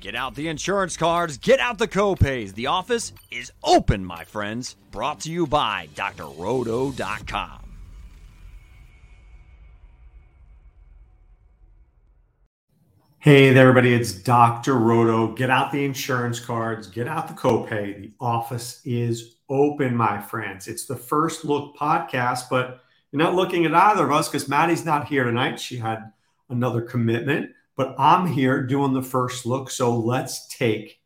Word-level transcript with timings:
Get 0.00 0.14
out 0.14 0.34
the 0.34 0.48
insurance 0.48 0.96
cards, 0.96 1.38
get 1.38 1.58
out 1.58 1.78
the 1.78 1.88
copays. 1.88 2.54
The 2.54 2.66
office 2.66 3.12
is 3.30 3.52
open, 3.64 4.04
my 4.04 4.24
friends. 4.24 4.76
Brought 4.90 5.20
to 5.20 5.30
you 5.30 5.46
by 5.46 5.88
drroto.com. 5.94 7.66
Hey 13.26 13.52
there, 13.52 13.68
everybody. 13.68 13.92
It's 13.92 14.12
Dr. 14.12 14.74
Roto. 14.74 15.34
Get 15.34 15.50
out 15.50 15.72
the 15.72 15.84
insurance 15.84 16.38
cards, 16.38 16.86
get 16.86 17.08
out 17.08 17.26
the 17.26 17.34
copay. 17.34 18.00
The 18.00 18.12
office 18.20 18.80
is 18.84 19.38
open, 19.48 19.96
my 19.96 20.20
friends. 20.20 20.68
It's 20.68 20.86
the 20.86 20.94
first 20.94 21.44
look 21.44 21.76
podcast, 21.76 22.42
but 22.48 22.84
you're 23.10 23.18
not 23.18 23.34
looking 23.34 23.66
at 23.66 23.74
either 23.74 24.04
of 24.04 24.12
us 24.12 24.28
because 24.28 24.48
Maddie's 24.48 24.84
not 24.84 25.08
here 25.08 25.24
tonight. 25.24 25.58
She 25.58 25.76
had 25.76 26.12
another 26.50 26.82
commitment, 26.82 27.50
but 27.76 27.94
I'm 27.98 28.26
here 28.26 28.62
doing 28.62 28.94
the 28.94 29.02
first 29.02 29.46
look. 29.46 29.70
So 29.70 29.96
let's 29.96 30.48
take 30.48 31.00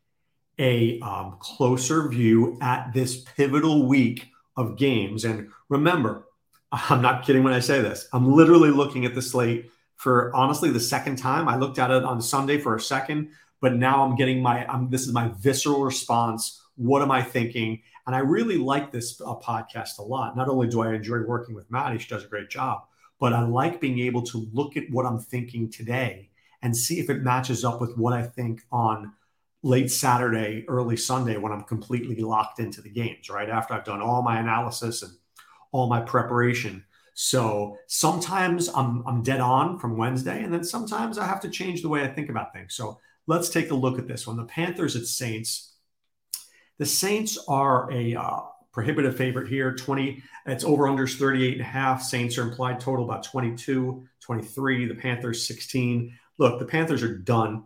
a 0.57 0.99
um, 1.01 1.37
closer 1.39 2.07
view 2.07 2.57
at 2.61 2.93
this 2.93 3.21
pivotal 3.21 3.85
week 3.87 4.27
of 4.55 4.77
games. 4.77 5.25
And 5.25 5.49
remember, 5.69 6.27
I'm 6.71 7.01
not 7.01 7.25
kidding 7.25 7.43
when 7.43 7.53
I 7.53 7.59
say 7.59 7.81
this. 7.81 8.07
I'm 8.13 8.31
literally 8.31 8.71
looking 8.71 9.05
at 9.05 9.15
the 9.15 9.21
slate 9.21 9.69
for 9.97 10.33
honestly 10.35 10.71
the 10.71 10.79
second 10.79 11.17
time. 11.17 11.47
I 11.47 11.57
looked 11.57 11.77
at 11.77 11.91
it 11.91 12.03
on 12.03 12.21
Sunday 12.21 12.57
for 12.57 12.75
a 12.75 12.79
second, 12.79 13.31
but 13.59 13.75
now 13.75 14.03
I'm 14.03 14.15
getting 14.15 14.41
my 14.41 14.65
I'm 14.65 14.89
this 14.89 15.05
is 15.05 15.13
my 15.13 15.31
visceral 15.39 15.83
response. 15.83 16.61
What 16.75 17.01
am 17.01 17.11
I 17.11 17.21
thinking? 17.21 17.81
And 18.07 18.15
I 18.15 18.19
really 18.19 18.57
like 18.57 18.91
this 18.91 19.21
uh, 19.21 19.35
podcast 19.35 19.99
a 19.99 20.01
lot. 20.01 20.35
Not 20.35 20.49
only 20.49 20.67
do 20.67 20.81
I 20.81 20.93
enjoy 20.93 21.19
working 21.19 21.53
with 21.53 21.69
Maddie, 21.69 21.99
she 21.99 22.09
does 22.09 22.23
a 22.23 22.27
great 22.27 22.49
job, 22.49 22.85
but 23.19 23.33
I 23.33 23.45
like 23.45 23.79
being 23.79 23.99
able 23.99 24.23
to 24.23 24.47
look 24.53 24.75
at 24.77 24.89
what 24.89 25.05
I'm 25.05 25.19
thinking 25.19 25.69
today 25.69 26.30
and 26.61 26.75
see 26.75 26.99
if 26.99 27.09
it 27.09 27.21
matches 27.21 27.65
up 27.65 27.81
with 27.81 27.97
what 27.97 28.13
I 28.13 28.23
think 28.23 28.61
on 28.71 29.13
late 29.63 29.91
Saturday, 29.91 30.65
early 30.67 30.97
Sunday 30.97 31.37
when 31.37 31.51
I'm 31.51 31.63
completely 31.63 32.15
locked 32.15 32.59
into 32.59 32.81
the 32.81 32.89
games, 32.89 33.29
right? 33.29 33.49
After 33.49 33.73
I've 33.73 33.83
done 33.83 34.01
all 34.01 34.21
my 34.21 34.39
analysis 34.39 35.03
and 35.03 35.13
all 35.71 35.87
my 35.87 36.01
preparation. 36.01 36.83
So 37.13 37.77
sometimes 37.87 38.69
I'm, 38.69 39.03
I'm 39.05 39.21
dead 39.21 39.41
on 39.41 39.77
from 39.77 39.97
Wednesday, 39.97 40.43
and 40.43 40.53
then 40.53 40.63
sometimes 40.63 41.17
I 41.17 41.25
have 41.25 41.41
to 41.41 41.49
change 41.49 41.81
the 41.81 41.89
way 41.89 42.03
I 42.03 42.07
think 42.07 42.29
about 42.29 42.53
things. 42.53 42.73
So 42.73 42.99
let's 43.27 43.49
take 43.49 43.71
a 43.71 43.75
look 43.75 43.99
at 43.99 44.07
this 44.07 44.25
one. 44.25 44.37
The 44.37 44.45
Panthers 44.45 44.95
at 44.95 45.05
Saints. 45.05 45.73
The 46.77 46.85
Saints 46.85 47.37
are 47.47 47.91
a 47.91 48.15
uh, 48.15 48.39
prohibitive 48.71 49.15
favorite 49.15 49.49
here. 49.49 49.75
20, 49.75 50.23
it's 50.47 50.63
over 50.63 50.85
unders 50.85 51.17
38 51.17 51.53
and 51.53 51.61
a 51.61 51.65
half. 51.65 52.01
Saints 52.01 52.37
are 52.37 52.43
implied 52.43 52.79
total 52.79 53.05
about 53.05 53.23
22, 53.23 54.03
23. 54.21 54.85
The 54.85 54.95
Panthers 54.95 55.45
16. 55.45 56.17
Look, 56.41 56.57
the 56.57 56.65
Panthers 56.65 57.03
are 57.03 57.15
done. 57.15 57.65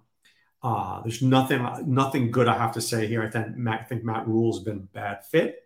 Uh, 0.61 1.01
there's 1.01 1.21
nothing 1.21 1.65
nothing 1.85 2.29
good 2.29 2.49
I 2.49 2.57
have 2.57 2.73
to 2.73 2.81
say 2.81 3.07
here. 3.07 3.23
I 3.23 3.29
think 3.29 3.55
Matt, 3.55 3.87
think 3.87 4.03
Matt 4.03 4.27
Rhule's 4.27 4.65
been 4.65 4.79
a 4.79 4.93
bad 4.93 5.25
fit. 5.25 5.63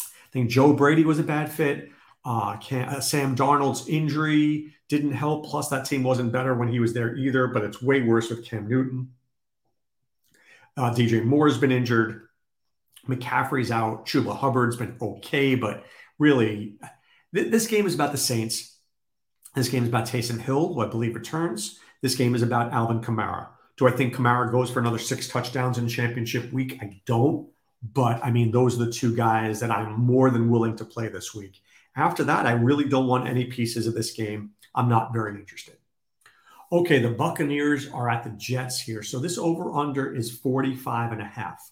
I 0.00 0.32
think 0.32 0.48
Joe 0.48 0.72
Brady 0.72 1.04
was 1.04 1.18
a 1.18 1.22
bad 1.22 1.52
fit. 1.52 1.90
Uh, 2.24 2.56
uh, 2.72 3.00
Sam 3.00 3.36
Darnold's 3.36 3.86
injury 3.88 4.74
didn't 4.88 5.12
help. 5.12 5.50
Plus, 5.50 5.68
that 5.68 5.84
team 5.84 6.02
wasn't 6.02 6.32
better 6.32 6.54
when 6.54 6.68
he 6.68 6.80
was 6.80 6.94
there 6.94 7.14
either, 7.14 7.48
but 7.48 7.62
it's 7.62 7.82
way 7.82 8.00
worse 8.00 8.30
with 8.30 8.46
Cam 8.46 8.66
Newton. 8.66 9.10
Uh, 10.78 10.94
DJ 10.94 11.22
Moore's 11.22 11.58
been 11.58 11.72
injured. 11.72 12.26
McCaffrey's 13.06 13.70
out. 13.70 14.06
Chuba 14.06 14.34
Hubbard's 14.34 14.76
been 14.76 14.96
okay, 14.98 15.56
but 15.56 15.84
really, 16.18 16.78
th- 17.34 17.50
this 17.50 17.66
game 17.66 17.86
is 17.86 17.94
about 17.94 18.12
the 18.12 18.18
Saints. 18.18 18.78
This 19.54 19.68
game 19.68 19.82
is 19.82 19.90
about 19.90 20.06
Taysom 20.06 20.40
Hill, 20.40 20.72
who 20.72 20.80
I 20.80 20.86
believe 20.86 21.14
returns. 21.14 21.78
This 22.02 22.14
game 22.14 22.34
is 22.34 22.42
about 22.42 22.72
Alvin 22.72 23.00
Kamara. 23.00 23.48
Do 23.76 23.86
I 23.88 23.90
think 23.90 24.14
Kamara 24.14 24.50
goes 24.50 24.70
for 24.70 24.80
another 24.80 24.98
six 24.98 25.28
touchdowns 25.28 25.78
in 25.78 25.88
championship 25.88 26.52
week? 26.52 26.78
I 26.80 27.00
don't. 27.06 27.48
But 27.82 28.22
I 28.24 28.30
mean, 28.30 28.50
those 28.50 28.78
are 28.78 28.84
the 28.84 28.92
two 28.92 29.16
guys 29.16 29.60
that 29.60 29.70
I'm 29.70 30.00
more 30.00 30.30
than 30.30 30.50
willing 30.50 30.76
to 30.76 30.84
play 30.84 31.08
this 31.08 31.34
week. 31.34 31.62
After 31.96 32.24
that, 32.24 32.46
I 32.46 32.52
really 32.52 32.84
don't 32.84 33.06
want 33.06 33.28
any 33.28 33.46
pieces 33.46 33.86
of 33.86 33.94
this 33.94 34.12
game. 34.12 34.50
I'm 34.74 34.88
not 34.88 35.12
very 35.12 35.34
interested. 35.34 35.76
Okay, 36.72 37.00
the 37.00 37.10
Buccaneers 37.10 37.88
are 37.88 38.08
at 38.08 38.22
the 38.22 38.30
Jets 38.30 38.80
here. 38.80 39.02
So 39.02 39.18
this 39.18 39.38
over 39.38 39.72
under 39.72 40.14
is 40.14 40.30
45 40.30 41.12
and 41.12 41.20
a 41.20 41.24
half. 41.24 41.70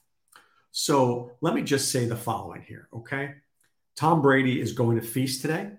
So 0.72 1.32
let 1.40 1.54
me 1.54 1.62
just 1.62 1.92
say 1.92 2.06
the 2.06 2.16
following 2.16 2.62
here, 2.62 2.88
okay? 2.92 3.34
Tom 3.96 4.22
Brady 4.22 4.60
is 4.60 4.72
going 4.72 5.00
to 5.00 5.06
feast 5.06 5.42
today. 5.42 5.70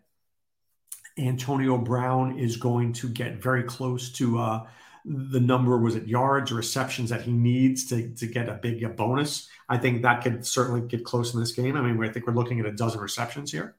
Antonio 1.20 1.78
Brown 1.78 2.38
is 2.40 2.58
going 2.58 2.94
to 2.94 3.10
get 3.10 3.42
very 3.42 3.64
close 3.64 4.12
to 4.14 4.40
uh, 4.40 4.66
the 5.06 5.40
number 5.40 5.78
was 5.78 5.96
it 5.96 6.08
yards 6.08 6.52
or 6.52 6.56
receptions 6.56 7.10
that 7.10 7.22
he 7.22 7.32
needs 7.32 7.86
to, 7.88 8.10
to 8.16 8.28
get 8.28 8.50
a 8.50 8.54
big 8.54 8.84
a 8.84 8.90
bonus. 8.90 9.50
I 9.68 9.78
think 9.78 10.02
that 10.02 10.24
could 10.24 10.46
certainly 10.46 10.82
get 10.82 11.04
close 11.04 11.34
in 11.34 11.40
this 11.40 11.52
game. 11.52 11.76
I 11.76 11.82
mean, 11.82 12.04
I 12.04 12.12
think 12.12 12.28
we're 12.28 12.34
looking 12.34 12.60
at 12.60 12.66
a 12.66 12.72
dozen 12.72 13.02
receptions 13.02 13.52
here. 13.52 13.76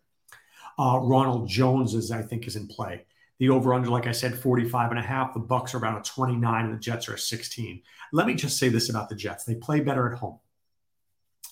Uh, 0.78 0.99
Ronald 1.03 1.49
Jones 1.49 1.95
is, 1.95 2.11
I 2.11 2.23
think, 2.23 2.47
is 2.47 2.56
in 2.56 2.67
play. 2.67 3.05
The 3.39 3.51
over 3.51 3.75
under, 3.75 3.89
like 3.89 4.07
I 4.07 4.12
said, 4.12 4.39
45 4.39 4.91
and 4.91 4.99
a 4.99 5.03
half. 5.03 5.34
The 5.34 5.41
Bucs 5.41 5.75
are 5.75 5.78
about 5.78 6.07
a 6.07 6.11
29 6.11 6.65
and 6.65 6.75
the 6.75 6.78
Jets 6.78 7.09
are 7.09 7.15
a 7.15 7.19
16. 7.19 7.83
Let 8.12 8.27
me 8.27 8.34
just 8.34 8.59
say 8.59 8.69
this 8.69 8.91
about 8.91 9.09
the 9.09 9.15
Jets. 9.15 9.45
They 9.45 9.55
play 9.55 9.81
better 9.81 10.12
at 10.12 10.19
home. 10.19 10.39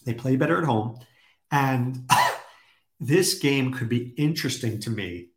They 0.04 0.14
play 0.14 0.36
better 0.36 0.58
at 0.58 0.64
home. 0.64 0.98
And 1.50 2.10
this 3.00 3.38
game 3.38 3.72
could 3.72 3.88
be 3.88 4.14
interesting 4.16 4.80
to 4.80 4.90
me 4.90 5.28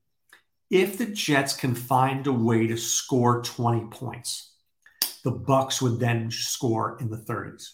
if 0.71 0.97
the 0.97 1.05
Jets 1.05 1.53
can 1.53 1.75
find 1.75 2.25
a 2.25 2.33
way 2.33 2.65
to 2.65 2.77
score 2.77 3.41
20 3.43 3.87
points. 3.87 4.53
The 5.23 5.31
Bucs 5.31 5.81
would 5.81 5.99
then 5.99 6.31
score 6.31 6.97
in 6.99 7.09
the 7.09 7.17
30s. 7.17 7.73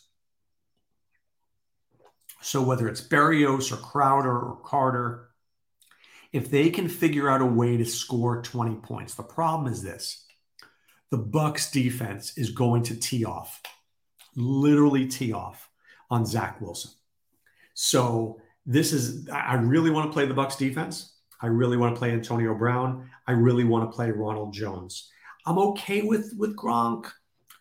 So 2.42 2.62
whether 2.62 2.88
it's 2.88 3.02
Berrios 3.02 3.72
or 3.72 3.78
Crowder 3.78 4.38
or 4.38 4.60
Carter, 4.64 5.30
if 6.34 6.50
they 6.50 6.70
can 6.70 6.90
figure 6.90 7.30
out 7.30 7.42
a 7.42 7.46
way 7.46 7.78
to 7.78 7.86
score 7.86 8.42
20 8.42 8.76
points. 8.78 9.16
The 9.16 9.24
problem 9.24 9.72
is 9.72 9.82
this. 9.82 10.26
The 11.10 11.20
Bucs 11.20 11.72
defense 11.72 12.38
is 12.38 12.52
going 12.52 12.84
to 12.84 12.96
tee 12.96 13.24
off. 13.24 13.62
Literally 14.36 15.08
tee 15.08 15.34
off 15.34 15.70
on 16.10 16.26
Zach 16.26 16.60
Wilson. 16.60 16.92
So 17.74 18.42
this 18.66 18.92
is 18.92 19.30
I 19.30 19.56
really 19.56 19.90
want 19.90 20.10
to 20.10 20.14
play 20.14 20.26
the 20.26 20.34
Bucs 20.34 20.58
defense. 20.58 21.17
I 21.42 21.48
really 21.48 21.78
want 21.78 21.96
to 21.96 22.00
play 22.00 22.12
Antonio 22.12 22.54
Brown. 22.56 23.10
I 23.28 23.34
really 23.34 23.64
want 23.64 23.90
to 23.90 23.96
play 23.96 24.12
Ronald 24.12 24.54
Jones. 24.54 25.12
I'm 25.46 25.58
okay 25.60 26.02
with 26.02 26.34
with 26.38 26.56
Gronk. 26.56 27.06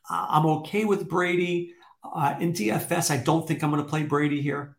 Uh, 0.08 0.26
I'm 0.28 0.46
okay 0.46 0.84
with 0.84 1.08
Brady. 1.08 1.74
Uh, 2.04 2.36
in 2.40 2.52
DFS, 2.52 3.10
I 3.10 3.16
don't 3.16 3.46
think 3.46 3.62
I'm 3.62 3.70
going 3.70 3.82
to 3.82 3.88
play 3.88 4.04
Brady 4.04 4.40
here. 4.40 4.76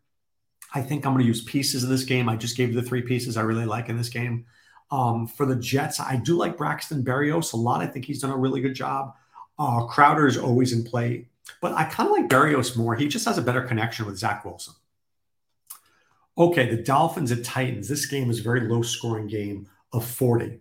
I 0.74 0.80
think 0.82 1.04
I'm 1.04 1.12
going 1.12 1.22
to 1.22 1.28
use 1.28 1.44
pieces 1.44 1.82
of 1.82 1.90
this 1.90 2.04
game. 2.04 2.28
I 2.28 2.36
just 2.36 2.56
gave 2.56 2.70
you 2.70 2.80
the 2.80 2.86
three 2.86 3.02
pieces 3.02 3.36
I 3.36 3.42
really 3.42 3.64
like 3.64 3.88
in 3.88 3.96
this 3.96 4.08
game. 4.08 4.46
Um, 4.90 5.26
for 5.26 5.44
the 5.44 5.56
Jets, 5.56 6.00
I 6.00 6.16
do 6.16 6.36
like 6.36 6.56
Braxton 6.56 7.04
Berrios 7.04 7.52
a 7.52 7.56
lot. 7.56 7.80
I 7.80 7.86
think 7.86 8.06
he's 8.06 8.20
done 8.20 8.30
a 8.30 8.36
really 8.36 8.60
good 8.60 8.74
job. 8.74 9.14
Uh, 9.58 9.84
Crowder 9.86 10.26
is 10.26 10.38
always 10.38 10.72
in 10.72 10.84
play, 10.84 11.28
but 11.60 11.72
I 11.72 11.84
kind 11.84 12.08
of 12.08 12.16
like 12.16 12.28
Berrios 12.28 12.76
more. 12.76 12.94
He 12.94 13.08
just 13.08 13.26
has 13.26 13.38
a 13.38 13.42
better 13.42 13.62
connection 13.62 14.06
with 14.06 14.16
Zach 14.16 14.44
Wilson. 14.44 14.74
Okay, 16.38 16.70
the 16.70 16.80
Dolphins 16.80 17.32
at 17.32 17.42
Titans. 17.42 17.88
This 17.88 18.06
game 18.06 18.30
is 18.30 18.38
a 18.38 18.44
very 18.44 18.60
low 18.60 18.82
scoring 18.82 19.26
game 19.26 19.68
of 19.92 20.06
40. 20.06 20.60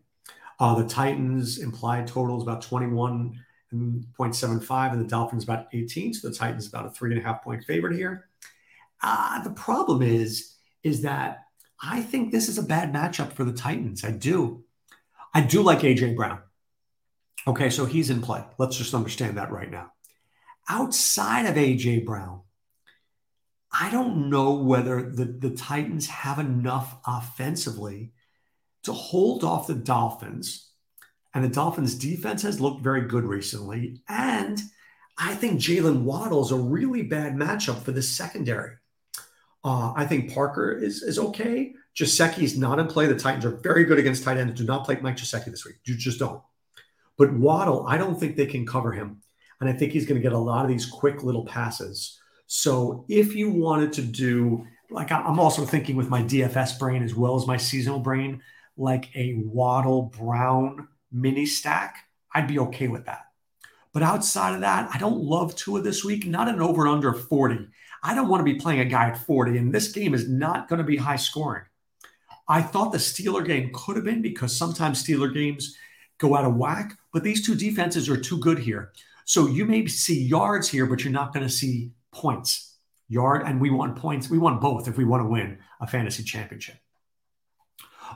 Uh, 0.60 0.74
the 0.74 0.88
Titans 0.88 1.60
implied 1.60 2.08
total 2.08 2.38
is 2.38 2.44
about 2.44 2.64
21.75, 2.64 4.92
and 4.92 5.00
the 5.00 5.08
Dolphins 5.08 5.44
about 5.44 5.68
18. 5.72 6.16
So 6.16 6.30
the 6.30 6.36
Titans 6.36 6.68
about 6.68 6.88
a 6.88 6.90
three 6.90 7.12
and 7.12 7.22
a 7.22 7.24
half 7.24 7.44
point 7.44 7.64
favorite 7.64 7.96
here. 7.96 8.28
Uh, 9.04 9.44
the 9.44 9.52
problem 9.52 10.02
is, 10.02 10.56
is 10.82 11.04
that 11.04 11.44
I 11.80 12.02
think 12.02 12.32
this 12.32 12.50
is 12.50 12.58
a 12.58 12.64
bad 12.64 12.92
matchup 12.92 13.34
for 13.34 13.44
the 13.44 13.54
Titans. 13.54 14.04
I 14.04 14.10
do. 14.10 14.64
I 15.36 15.42
do 15.42 15.62
like 15.62 15.82
AJ 15.82 16.16
Brown. 16.16 16.40
Okay, 17.46 17.70
so 17.70 17.86
he's 17.86 18.10
in 18.10 18.24
play. 18.24 18.44
Let's 18.58 18.78
just 18.78 18.96
understand 18.96 19.38
that 19.38 19.52
right 19.52 19.70
now. 19.70 19.92
Outside 20.68 21.46
of 21.46 21.54
AJ 21.54 22.04
Brown, 22.04 22.42
I 23.80 23.92
don't 23.92 24.30
know 24.30 24.54
whether 24.54 25.12
the, 25.12 25.26
the 25.26 25.52
Titans 25.52 26.08
have 26.08 26.40
enough 26.40 26.98
offensively 27.06 28.14
to 28.84 28.94
hold 28.94 29.44
off 29.44 29.68
the 29.68 29.76
Dolphins. 29.76 30.72
And 31.34 31.44
the 31.44 31.50
Dolphins' 31.50 31.94
defense 31.94 32.42
has 32.42 32.60
looked 32.60 32.82
very 32.82 33.02
good 33.02 33.24
recently. 33.24 34.02
And 34.10 34.60
I 35.18 35.36
think 35.36 35.60
Jaylen 35.60 36.02
Waddle 36.02 36.44
is 36.44 36.52
a 36.52 36.58
really 36.58 37.04
bad 37.04 37.36
matchup 37.36 37.84
for 37.84 37.92
the 37.92 38.02
secondary. 38.02 38.76
Uh, 39.64 39.94
I 39.96 40.06
think 40.06 40.34
Parker 40.34 40.72
is 40.72 41.04
is 41.04 41.20
okay. 41.20 41.74
Gesicki 41.96 42.44
is 42.44 42.58
not 42.58 42.80
in 42.80 42.88
play. 42.88 43.08
The 43.08 43.20
Titans 43.20 43.46
are 43.46 43.58
very 43.58 43.84
good 43.84 44.00
against 44.00 44.24
tight 44.24 44.38
ends. 44.38 44.54
Do 44.54 44.66
not 44.66 44.86
play 44.86 44.98
Mike 45.02 45.18
Gesicki 45.18 45.46
this 45.46 45.66
week. 45.66 45.76
You 45.86 45.96
just 45.96 46.20
don't. 46.20 46.42
But 47.18 47.34
Waddle, 47.34 47.86
I 47.88 47.98
don't 47.98 48.20
think 48.20 48.36
they 48.36 48.46
can 48.46 48.66
cover 48.66 48.92
him. 48.92 49.22
And 49.60 49.70
I 49.70 49.74
think 49.74 49.92
he's 49.92 50.06
going 50.06 50.22
to 50.22 50.24
get 50.24 50.34
a 50.34 50.38
lot 50.38 50.64
of 50.64 50.70
these 50.70 50.86
quick 50.86 51.24
little 51.24 51.46
passes. 51.46 52.20
So 52.48 53.06
if 53.10 53.36
you 53.36 53.52
wanted 53.52 53.94
to 53.94 54.02
do, 54.02 54.66
like 54.90 55.12
I'm 55.12 55.40
also 55.40 55.66
thinking 55.66 55.96
with 55.96 56.10
my 56.10 56.24
DFS 56.24 56.80
brain 56.80 57.04
as 57.04 57.14
well 57.14 57.36
as 57.36 57.46
my 57.46 57.58
seasonal 57.58 58.00
brain, 58.00 58.42
like 58.78 59.16
a 59.16 59.36
Waddle 59.36 60.14
Brown 60.18 60.88
mini 61.12 61.46
stack, 61.46 61.98
I'd 62.34 62.48
be 62.48 62.60
okay 62.60 62.88
with 62.88 63.06
that. 63.06 63.26
But 63.94 64.04
outside 64.04 64.56
of 64.56 64.62
that, 64.62 64.90
I 64.94 64.98
don't 64.98 65.22
love 65.22 65.56
Tua 65.56 65.82
this 65.82 66.06
week, 66.06 66.26
not 66.26 66.48
an 66.48 66.62
over 66.62 66.88
under 66.88 67.14
40. 67.14 67.68
I 68.04 68.16
don't 68.16 68.30
want 68.30 68.46
to 68.46 68.54
be 68.54 68.60
playing 68.60 68.80
a 68.80 68.86
guy 68.86 69.10
at 69.10 69.18
40, 69.26 69.58
and 69.58 69.74
this 69.74 69.92
game 69.92 70.14
is 70.14 70.30
not 70.30 70.70
going 70.70 70.78
to 70.78 70.86
be 70.86 70.98
high 70.98 71.16
scoring. 71.16 71.64
I 72.48 72.62
thought 72.62 72.92
the 72.92 72.98
Steeler 72.98 73.46
game 73.46 73.72
could 73.74 73.96
have 73.96 74.06
been 74.06 74.22
because 74.22 74.56
sometimes 74.56 75.04
Steeler 75.04 75.34
games 75.34 75.76
go 76.18 76.36
out 76.36 76.46
of 76.46 76.56
whack, 76.56 76.98
but 77.12 77.24
these 77.24 77.46
two 77.46 77.56
defenses 77.56 78.08
are 78.08 78.18
too 78.18 78.38
good 78.38 78.60
here. 78.60 78.94
So 79.26 79.48
you 79.48 79.66
may 79.66 79.86
see 79.88 80.24
yards 80.24 80.70
here, 80.70 80.86
but 80.86 81.04
you're 81.04 81.12
not 81.12 81.34
going 81.34 81.46
to 81.46 81.52
see 81.52 81.92
points. 82.12 82.76
Yard, 83.10 83.44
and 83.46 83.62
we 83.62 83.70
want 83.70 83.96
points. 83.96 84.30
We 84.30 84.38
want 84.38 84.60
both 84.60 84.88
if 84.88 84.98
we 84.98 85.06
want 85.06 85.24
to 85.24 85.30
win 85.30 85.60
a 85.80 85.88
fantasy 85.88 86.24
championship. 86.24 86.76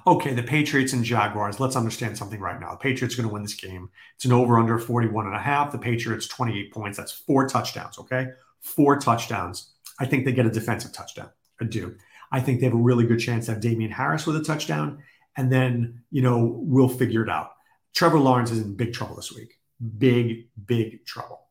Okay, 0.05 0.33
the 0.33 0.43
Patriots 0.43 0.93
and 0.93 1.03
Jaguars. 1.03 1.59
Let's 1.59 1.75
understand 1.75 2.17
something 2.17 2.39
right 2.39 2.59
now. 2.59 2.71
The 2.71 2.77
Patriots 2.77 3.15
are 3.15 3.17
going 3.17 3.29
to 3.29 3.33
win 3.33 3.43
this 3.43 3.53
game. 3.53 3.89
It's 4.15 4.25
an 4.25 4.31
over 4.31 4.57
under 4.57 4.77
41 4.77 5.27
and 5.27 5.35
a 5.35 5.39
half. 5.39 5.71
The 5.71 5.77
Patriots 5.77 6.27
28 6.27 6.73
points. 6.73 6.97
That's 6.97 7.11
four 7.11 7.47
touchdowns, 7.47 7.99
okay? 7.99 8.27
Four 8.61 8.99
touchdowns. 8.99 9.71
I 9.99 10.05
think 10.05 10.25
they 10.25 10.31
get 10.31 10.45
a 10.45 10.51
defensive 10.51 10.93
touchdown. 10.93 11.29
I 11.59 11.65
do. 11.65 11.95
I 12.31 12.39
think 12.39 12.59
they 12.59 12.65
have 12.65 12.73
a 12.73 12.77
really 12.77 13.05
good 13.05 13.19
chance 13.19 13.45
to 13.45 13.53
have 13.53 13.61
Damien 13.61 13.91
Harris 13.91 14.25
with 14.25 14.37
a 14.37 14.43
touchdown. 14.43 15.03
And 15.37 15.51
then, 15.51 16.03
you 16.09 16.21
know, 16.21 16.59
we'll 16.61 16.89
figure 16.89 17.23
it 17.23 17.29
out. 17.29 17.51
Trevor 17.93 18.19
Lawrence 18.19 18.51
is 18.51 18.59
in 18.59 18.75
big 18.75 18.93
trouble 18.93 19.15
this 19.15 19.31
week. 19.31 19.59
Big, 19.97 20.47
big 20.65 21.05
trouble. 21.05 21.41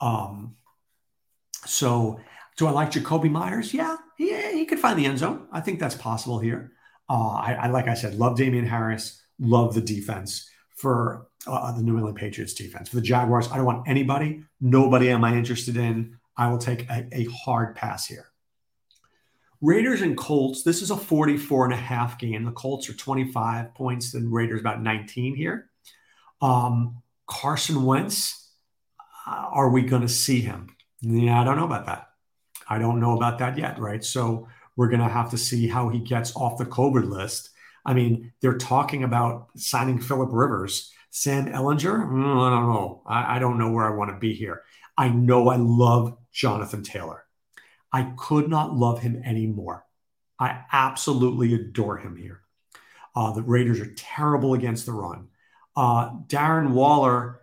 Um, 0.00 0.56
so 1.66 2.20
do 2.56 2.66
I 2.66 2.70
like 2.70 2.90
Jakobi 2.90 3.30
Meyers? 3.30 3.72
Yeah, 3.72 3.96
yeah, 4.18 4.52
he 4.52 4.66
could 4.66 4.78
find 4.78 4.98
the 4.98 5.06
end 5.06 5.18
zone. 5.18 5.46
I 5.52 5.60
think 5.60 5.80
that's 5.80 5.94
possible 5.94 6.38
here. 6.38 6.72
Uh, 7.08 7.30
I, 7.30 7.54
I, 7.54 7.66
like 7.68 7.88
I 7.88 7.94
said, 7.94 8.14
love 8.14 8.36
Damien 8.36 8.66
Harris, 8.66 9.22
love 9.38 9.74
the 9.74 9.80
defense 9.80 10.48
for 10.76 11.26
uh, 11.46 11.72
the 11.72 11.82
New 11.82 11.96
England 11.96 12.16
Patriots 12.16 12.54
defense. 12.54 12.88
For 12.88 12.96
the 12.96 13.02
Jaguars, 13.02 13.50
I 13.50 13.56
don't 13.56 13.66
want 13.66 13.88
anybody. 13.88 14.44
Nobody 14.60 15.10
am 15.10 15.24
I 15.24 15.34
interested 15.34 15.76
in. 15.76 16.18
I 16.36 16.48
will 16.48 16.58
take 16.58 16.88
a, 16.88 17.06
a 17.12 17.24
hard 17.24 17.74
pass 17.74 18.06
here. 18.06 18.26
Raiders 19.60 20.00
and 20.00 20.16
Colts, 20.16 20.62
this 20.62 20.80
is 20.80 20.90
a 20.90 20.96
44 20.96 21.66
and 21.66 21.74
a 21.74 21.76
half 21.76 22.18
game. 22.18 22.44
The 22.44 22.52
Colts 22.52 22.88
are 22.88 22.94
25 22.94 23.74
points, 23.74 24.12
the 24.12 24.20
Raiders 24.20 24.60
about 24.60 24.80
19 24.80 25.36
here. 25.36 25.68
Um, 26.40 27.02
Carson 27.26 27.84
Wentz, 27.84 28.52
uh, 29.26 29.48
are 29.50 29.68
we 29.68 29.82
going 29.82 30.02
to 30.02 30.08
see 30.08 30.40
him? 30.40 30.74
Yeah, 31.02 31.40
I 31.40 31.44
don't 31.44 31.56
know 31.56 31.64
about 31.64 31.86
that. 31.86 32.10
I 32.68 32.78
don't 32.78 33.00
know 33.00 33.16
about 33.16 33.38
that 33.38 33.58
yet, 33.58 33.78
right? 33.78 34.04
So 34.04 34.48
we're 34.76 34.88
going 34.88 35.00
to 35.00 35.08
have 35.08 35.30
to 35.30 35.38
see 35.38 35.66
how 35.66 35.88
he 35.88 35.98
gets 35.98 36.34
off 36.36 36.58
the 36.58 36.66
COVID 36.66 37.08
list. 37.08 37.50
I 37.84 37.94
mean, 37.94 38.32
they're 38.40 38.58
talking 38.58 39.04
about 39.04 39.48
signing 39.56 40.00
Philip 40.00 40.30
Rivers. 40.32 40.92
Sam 41.10 41.46
Ehlinger. 41.46 42.08
mm, 42.08 42.46
I 42.46 42.50
don't 42.50 42.72
know. 42.72 43.02
I, 43.06 43.36
I 43.36 43.38
don't 43.40 43.58
know 43.58 43.70
where 43.72 43.86
I 43.86 43.96
want 43.96 44.10
to 44.10 44.18
be 44.18 44.32
here. 44.32 44.62
I 44.96 45.08
know 45.08 45.48
I 45.48 45.56
love 45.56 46.16
Jonathan 46.32 46.82
Taylor. 46.82 47.24
I 47.92 48.12
could 48.16 48.48
not 48.48 48.74
love 48.76 49.00
him 49.00 49.20
anymore. 49.24 49.84
I 50.38 50.60
absolutely 50.72 51.54
adore 51.54 51.98
him 51.98 52.16
here. 52.16 52.42
Uh, 53.14 53.32
the 53.32 53.42
Raiders 53.42 53.80
are 53.80 53.92
terrible 53.96 54.54
against 54.54 54.86
the 54.86 54.92
run. 54.92 55.28
Uh, 55.76 56.10
Darren 56.26 56.70
Waller 56.70 57.40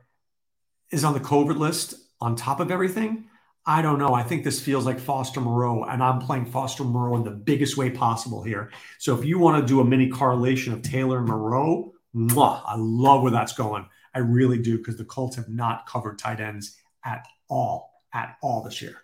is 0.92 1.04
on 1.04 1.14
the 1.14 1.20
COVID 1.20 1.58
list 1.58 1.96
on 2.22 2.36
top 2.36 2.60
of 2.60 2.72
everything. 2.72 3.26
I 3.70 3.82
don't 3.82 4.00
know. 4.00 4.14
I 4.14 4.24
think 4.24 4.46
this 4.46 4.62
feels 4.62 4.86
like 4.86 4.98
Foster 4.98 5.42
Moreau, 5.42 5.84
and 5.84 6.02
I'm 6.02 6.20
playing 6.20 6.46
Foster 6.46 6.86
Moreau 6.86 7.18
in 7.18 7.26
the 7.26 7.32
biggest 7.32 7.76
way 7.76 7.90
possible 7.90 8.42
here. 8.42 8.72
So 8.98 9.14
if 9.14 9.26
you 9.26 9.40
want 9.40 9.62
to 9.62 9.68
do 9.68 9.82
a 9.82 9.86
mini 9.86 10.08
correlation 10.08 10.72
of 10.72 10.82
Taylor 10.82 11.18
and 11.18 11.28
Moreau, 11.28 11.94
mwah, 12.16 12.62
I 12.66 12.76
love 12.78 13.24
where 13.24 13.32
that's 13.32 13.52
going. 13.52 13.86
I 14.16 14.20
really 14.20 14.58
do 14.58 14.78
because 14.78 14.96
the 14.96 15.04
Colts 15.04 15.36
have 15.36 15.50
not 15.50 15.86
covered 15.86 16.18
tight 16.18 16.40
ends 16.40 16.78
at 17.04 17.28
all, 17.50 17.92
at 18.14 18.38
all 18.42 18.64
this 18.64 18.82
year. 18.82 19.02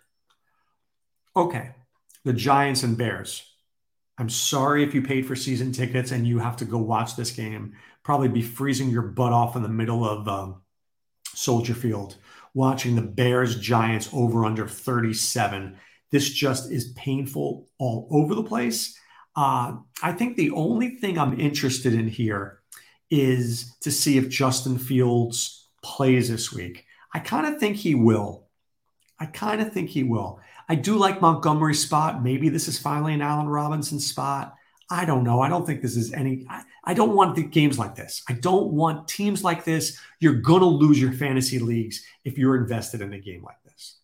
Okay, 1.36 1.72
the 2.24 2.32
Giants 2.32 2.84
and 2.84 2.96
Bears. 2.96 3.46
I'm 4.16 4.30
sorry 4.30 4.82
if 4.82 4.94
you 4.94 5.02
paid 5.02 5.26
for 5.26 5.36
season 5.36 5.72
tickets 5.72 6.10
and 6.10 6.26
you 6.26 6.38
have 6.38 6.56
to 6.58 6.64
go 6.64 6.78
watch 6.78 7.16
this 7.16 7.32
game. 7.32 7.74
Probably 8.02 8.28
be 8.28 8.40
freezing 8.40 8.88
your 8.88 9.02
butt 9.02 9.32
off 9.32 9.56
in 9.56 9.62
the 9.62 9.68
middle 9.68 10.08
of 10.08 10.26
um, 10.26 10.62
Soldier 11.34 11.74
Field 11.74 12.16
watching 12.54 12.94
the 12.94 13.02
Bears 13.02 13.58
Giants 13.58 14.08
over 14.12 14.44
under 14.44 14.66
37. 14.66 15.76
This 16.10 16.30
just 16.30 16.70
is 16.70 16.92
painful 16.92 17.68
all 17.78 18.08
over 18.10 18.34
the 18.34 18.44
place. 18.44 18.98
Uh, 19.36 19.76
I 20.02 20.12
think 20.12 20.36
the 20.36 20.52
only 20.52 20.90
thing 20.90 21.18
I'm 21.18 21.38
interested 21.38 21.92
in 21.92 22.08
here 22.08 22.60
is 23.10 23.76
to 23.80 23.90
see 23.90 24.16
if 24.16 24.28
Justin 24.28 24.78
Fields 24.78 25.68
plays 25.82 26.30
this 26.30 26.52
week. 26.52 26.86
I 27.12 27.18
kind 27.18 27.46
of 27.46 27.58
think 27.58 27.76
he 27.76 27.94
will. 27.94 28.46
I 29.18 29.26
kind 29.26 29.60
of 29.60 29.72
think 29.72 29.90
he 29.90 30.02
will. 30.02 30.40
I 30.68 30.76
do 30.76 30.96
like 30.96 31.20
Montgomery's 31.20 31.82
spot. 31.82 32.22
Maybe 32.22 32.48
this 32.48 32.68
is 32.68 32.78
finally 32.78 33.14
an 33.14 33.22
Allen 33.22 33.48
Robinson 33.48 34.00
spot. 34.00 34.54
I 34.90 35.04
don't 35.04 35.24
know. 35.24 35.40
I 35.40 35.48
don't 35.48 35.66
think 35.66 35.80
this 35.80 35.96
is 35.96 36.12
any. 36.12 36.46
I, 36.48 36.62
I 36.84 36.94
don't 36.94 37.14
want 37.14 37.36
the 37.36 37.42
games 37.42 37.78
like 37.78 37.94
this. 37.94 38.22
I 38.28 38.34
don't 38.34 38.72
want 38.72 39.08
teams 39.08 39.42
like 39.42 39.64
this. 39.64 39.98
You're 40.20 40.40
going 40.40 40.60
to 40.60 40.66
lose 40.66 41.00
your 41.00 41.12
fantasy 41.12 41.58
leagues 41.58 42.04
if 42.24 42.36
you're 42.36 42.56
invested 42.56 43.00
in 43.00 43.12
a 43.12 43.18
game 43.18 43.42
like 43.42 43.62
this. 43.64 43.98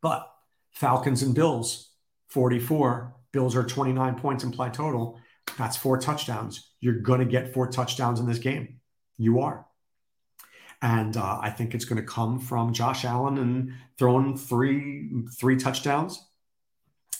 But 0.00 0.30
Falcons 0.72 1.22
and 1.22 1.34
Bills, 1.34 1.90
44. 2.28 3.14
Bills 3.32 3.56
are 3.56 3.64
29 3.64 4.14
points 4.14 4.44
implied 4.44 4.74
total. 4.74 5.18
That's 5.58 5.76
four 5.76 5.98
touchdowns. 5.98 6.70
You're 6.80 7.00
going 7.00 7.20
to 7.20 7.26
get 7.26 7.52
four 7.52 7.68
touchdowns 7.68 8.20
in 8.20 8.26
this 8.26 8.38
game. 8.38 8.80
You 9.16 9.40
are. 9.40 9.66
And 10.80 11.16
uh, 11.16 11.40
I 11.42 11.50
think 11.50 11.74
it's 11.74 11.84
going 11.84 12.00
to 12.00 12.06
come 12.06 12.38
from 12.38 12.72
Josh 12.72 13.04
Allen 13.04 13.38
and 13.38 13.72
throwing 13.98 14.36
three 14.36 15.10
three 15.36 15.56
touchdowns 15.56 16.27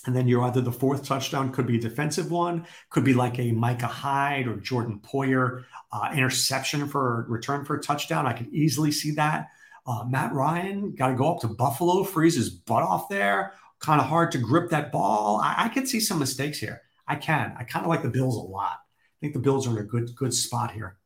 and 0.09 0.17
then 0.17 0.27
you're 0.27 0.41
either 0.45 0.63
the 0.63 0.73
fourth 0.73 1.05
touchdown 1.05 1.53
could 1.53 1.67
be 1.67 1.77
a 1.77 1.81
defensive 1.81 2.31
one, 2.31 2.67
could 2.89 3.05
be 3.05 3.13
like 3.13 3.39
a 3.39 3.53
Micah 3.53 3.87
Hyde 3.87 4.47
or 4.47 4.57
Jordan 4.57 5.03
Poyer 5.05 5.65
uh, 5.93 6.11
interception 6.15 6.89
for 6.89 7.27
return 7.29 7.67
for 7.67 7.77
a 7.77 7.83
touchdown. 7.83 8.27
I 8.27 8.33
could 8.33 8.49
easily 8.49 8.91
see 8.91 9.11
that. 9.17 9.49
Uh, 9.87 10.05
Matt 10.09 10.33
Ryan 10.33 10.95
got 10.95 11.09
to 11.09 11.15
go 11.15 11.35
up 11.35 11.41
to 11.41 11.49
Buffalo, 11.49 12.05
freeze 12.05 12.37
his 12.37 12.49
butt 12.49 12.83
off 12.83 13.11
there. 13.11 13.53
Kind 13.81 14.01
of 14.01 14.07
hard 14.07 14.33
to 14.33 14.39
grip 14.39 14.71
that 14.71 14.91
ball. 14.91 15.43
I, 15.45 15.67
I 15.67 15.69
could 15.69 15.87
see 15.87 16.01
some 16.01 16.19
mistakes 16.19 16.59
here. 16.59 16.81
I 17.07 17.17
can. 17.17 17.55
I 17.59 17.65
kind 17.65 17.85
of 17.85 17.91
like 17.91 18.03
the 18.03 18.09
Bills 18.09 18.37
a 18.37 18.41
lot. 18.41 18.79
I 18.79 19.19
think 19.21 19.35
the 19.35 19.41
Bills 19.41 19.67
are 19.67 19.73
in 19.73 19.85
a 19.85 19.87
good 19.87 20.17
good 20.17 20.33
spot 20.33 20.71
here. 20.71 20.97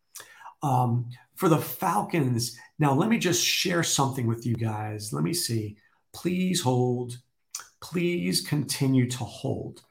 Um, 0.63 1.11
for 1.35 1.49
the 1.49 1.59
Falcons, 1.59 2.57
now 2.79 2.95
let 2.95 3.09
me 3.09 3.19
just 3.19 3.45
share 3.45 3.83
something 3.83 4.29
with 4.29 4.47
you 4.47 4.55
guys. 4.55 5.13
Let 5.13 5.25
me 5.25 5.35
see. 5.35 5.77
Please 6.13 6.61
hold 6.61 7.19
please 7.83 8.41
continue 8.41 9.11
to 9.11 9.19
hold. 9.19 9.83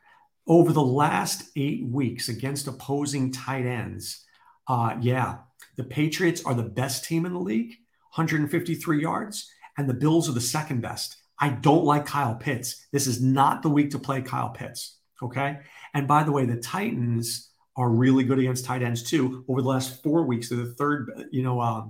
Over 0.48 0.74
the 0.74 0.82
last 0.82 1.44
eight 1.56 1.86
weeks 1.86 2.30
against 2.30 2.68
opposing 2.68 3.32
tight 3.32 3.66
ends, 3.66 4.26
uh, 4.68 4.96
yeah, 5.02 5.40
the 5.78 5.84
Patriots 5.84 6.44
are 6.46 6.56
the 6.56 6.64
best 6.64 7.06
team 7.06 7.26
in 7.26 7.34
the 7.34 7.40
league, 7.40 7.76
153 8.16 9.02
yards, 9.02 9.52
and 9.78 9.88
the 9.88 9.94
Bills 9.94 10.28
are 10.28 10.34
the 10.34 10.42
second 10.42 10.82
best. 10.82 11.18
I 11.38 11.50
don't 11.50 11.86
like 11.86 12.06
Kyle 12.06 12.36
Pitts. 12.36 12.88
This 12.92 13.08
is 13.08 13.22
not 13.22 13.62
the 13.62 13.70
week 13.70 13.92
to 13.92 14.00
play 14.00 14.22
Kyle 14.22 14.50
Pitts. 14.50 14.98
Okay. 15.22 15.60
And 15.94 16.08
by 16.08 16.24
the 16.24 16.32
way, 16.32 16.46
the 16.46 16.58
Titans 16.58 17.50
are 17.78 17.90
really 17.90 18.24
good 18.24 18.40
against 18.40 18.66
tight 18.66 18.82
ends 18.82 19.04
too. 19.04 19.46
Over 19.48 19.62
the 19.62 19.68
last 19.68 20.02
four 20.04 20.24
weeks, 20.24 20.50
they're 20.50 20.58
the 20.58 20.74
third, 20.74 21.28
you 21.32 21.44
know, 21.44 21.60
uh, 21.60 21.86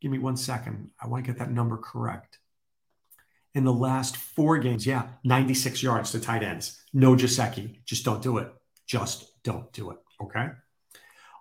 give 0.00 0.10
me 0.10 0.18
one 0.18 0.36
second. 0.36 0.90
I 1.00 1.08
want 1.08 1.24
to 1.24 1.30
get 1.30 1.38
that 1.38 1.50
number 1.50 1.76
correct 1.76 2.38
in 3.54 3.64
the 3.64 3.72
last 3.72 4.16
four 4.16 4.58
games. 4.58 4.86
Yeah, 4.86 5.08
96 5.24 5.82
yards 5.82 6.12
to 6.12 6.20
tight 6.20 6.42
ends. 6.42 6.82
No 6.92 7.14
Gesicki. 7.14 7.84
Just 7.84 8.04
don't 8.04 8.22
do 8.22 8.38
it. 8.38 8.52
Just 8.86 9.42
don't 9.42 9.72
do 9.72 9.90
it. 9.90 9.98
Okay. 10.22 10.48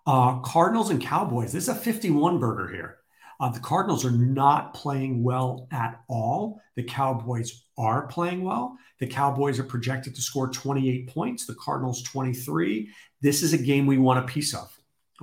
Uh, 0.06 0.40
Cardinals 0.40 0.90
and 0.90 1.02
Cowboys. 1.02 1.52
This 1.52 1.64
is 1.64 1.70
a 1.70 1.76
51 1.76 2.40
burger 2.40 2.74
here. 2.74 2.98
Uh, 3.40 3.50
the 3.50 3.60
Cardinals 3.60 4.06
are 4.06 4.12
not 4.12 4.74
playing 4.74 5.24
well 5.24 5.68
at 5.72 6.02
all. 6.08 6.62
The 6.76 6.84
Cowboys 6.84 7.66
are 7.78 8.08
playing 8.08 8.44
well. 8.44 8.78
The 9.00 9.08
Cowboys 9.08 9.60
are 9.60 9.64
projected 9.64 10.14
to 10.16 10.22
score 10.22 10.50
28 10.50 11.08
points, 11.08 11.46
the 11.46 11.56
Cardinals 11.56 12.04
23. 12.04 12.90
This 13.22 13.42
is 13.42 13.54
a 13.54 13.58
game 13.58 13.88
we 13.88 13.98
want 13.98 14.20
a 14.20 14.28
piece 14.28 14.54
of. 14.54 14.72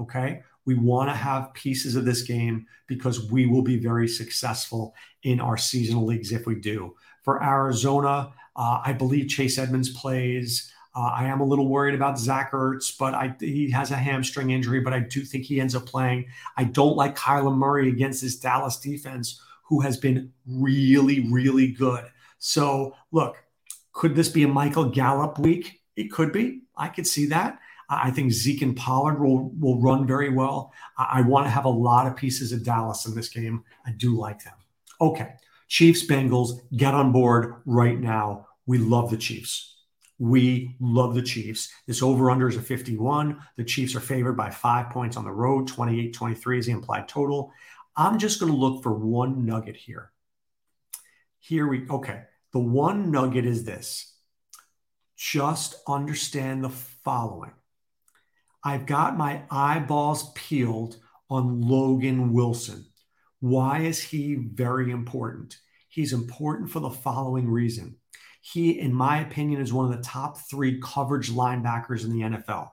Okay. 0.01 0.43
We 0.69 0.75
want 0.75 1.09
to 1.09 1.15
have 1.15 1.55
pieces 1.55 1.97
of 1.97 2.05
this 2.05 2.21
game 2.21 2.67
because 2.89 3.31
we 3.31 3.47
will 3.47 3.63
be 3.63 3.79
very 3.79 4.07
successful 4.07 4.95
in 5.23 5.41
our 5.41 5.57
seasonal 5.57 6.05
leagues 6.05 6.31
if 6.31 6.45
we 6.45 6.57
do. 6.57 6.95
For 7.23 7.43
Arizona, 7.43 8.35
uh, 8.55 8.83
I 8.85 8.93
believe 8.93 9.29
Chase 9.29 9.57
Edmonds 9.57 9.89
plays. 9.89 10.71
Uh, 10.95 11.07
I 11.07 11.25
am 11.25 11.41
a 11.41 11.45
little 11.47 11.69
worried 11.69 11.95
about 11.95 12.19
Zach 12.19 12.53
Ertz, 12.53 12.93
but 12.99 13.15
I, 13.15 13.35
he 13.41 13.71
has 13.71 13.93
a 13.93 13.97
hamstring 13.97 14.51
injury, 14.51 14.81
but 14.81 14.93
I 14.93 15.01
do 15.01 15.23
think 15.23 15.47
he 15.47 15.59
ends 15.59 15.75
up 15.75 15.87
playing. 15.87 16.27
I 16.59 16.65
don't 16.65 16.97
like 16.97 17.17
Kyler 17.17 17.57
Murray 17.57 17.89
against 17.89 18.21
this 18.21 18.37
Dallas 18.37 18.79
defense, 18.79 19.41
who 19.63 19.81
has 19.81 19.97
been 19.97 20.35
really, 20.47 21.27
really 21.31 21.69
good. 21.69 22.05
So, 22.41 22.95
look, 23.11 23.43
could 23.95 24.15
this 24.15 24.29
be 24.29 24.43
a 24.43 24.49
Michael 24.49 24.91
Gallup 24.91 25.39
week? 25.39 25.81
It 25.97 26.13
could 26.13 26.31
be. 26.31 26.65
I 26.77 26.89
could 26.89 27.07
see 27.07 27.25
that. 27.29 27.59
I 27.89 28.11
think 28.11 28.33
Zeke 28.33 28.63
and 28.63 28.77
Pollard 28.77 29.21
will 29.21 29.51
will 29.59 29.81
run 29.81 30.07
very 30.07 30.31
well. 30.31 30.73
I, 30.97 31.19
I 31.19 31.21
want 31.23 31.47
to 31.47 31.51
have 31.51 31.65
a 31.65 31.71
lot 31.71 32.07
of 32.07 32.17
pieces 32.17 32.53
of 32.53 32.65
Dallas 32.65 33.07
in 33.07 33.15
this 33.15 33.29
game. 33.29 33.65
I 33.87 33.93
do 33.93 34.17
like 34.17 34.45
them. 34.45 34.55
Okay, 35.01 35.35
Chiefs, 35.69 36.07
Bengals, 36.07 36.61
get 36.77 36.95
on 36.95 37.13
board 37.13 37.63
right 37.65 37.99
now. 37.99 38.49
We 38.67 38.79
love 38.79 39.11
the 39.11 39.17
Chiefs. 39.17 39.77
We 40.19 40.77
love 40.81 41.15
the 41.15 41.23
Chiefs. 41.23 41.73
This 41.87 42.03
over 42.03 42.31
under 42.31 42.49
is 42.49 42.57
a 42.57 42.63
51. 42.63 43.41
The 43.57 43.65
Chiefs 43.65 43.95
are 43.95 44.01
favored 44.01 44.37
by 44.37 44.51
five 44.51 44.91
points 44.91 45.17
on 45.17 45.25
the 45.25 45.31
road. 45.31 45.69
28 45.69 46.13
23 46.13 46.59
is 46.59 46.67
the 46.67 46.73
implied 46.73 47.09
total. 47.09 47.53
I'm 47.97 48.19
just 48.19 48.41
going 48.41 48.53
to 48.53 48.59
look 48.59 48.83
for 48.83 48.93
one 48.93 49.47
nugget 49.47 49.77
here. 49.77 50.13
Here 51.41 51.67
we, 51.67 51.89
okay. 51.89 52.23
The 52.53 52.59
one 52.59 53.11
nugget 53.11 53.47
is 53.47 53.65
this 53.65 54.15
just 55.17 55.75
understand 55.89 56.63
the 56.63 56.71
following 56.71 57.53
I've 58.65 58.87
got 58.87 59.17
my 59.17 59.43
eyeballs 59.51 60.33
peeled 60.35 60.97
on 61.31 61.61
Logan 61.61 62.33
Wilson. 62.33 62.87
Why 63.41 63.81
is 63.81 64.01
he 64.03 64.35
very 64.35 64.91
important? 64.91 65.59
He's 65.89 66.13
important 66.13 66.71
for 66.71 66.81
the 66.81 66.91
following 66.91 67.49
reason. 67.49 67.97
He, 68.41 68.79
in 68.79 68.93
my 68.93 69.21
opinion, 69.21 69.61
is 69.61 69.73
one 69.73 69.91
of 69.91 69.97
the 69.97 70.03
top 70.03 70.39
three 70.51 70.81
coverage 70.83 71.31
linebackers 71.31 72.05
in 72.05 72.13
the 72.13 72.39
NFL. 72.39 72.71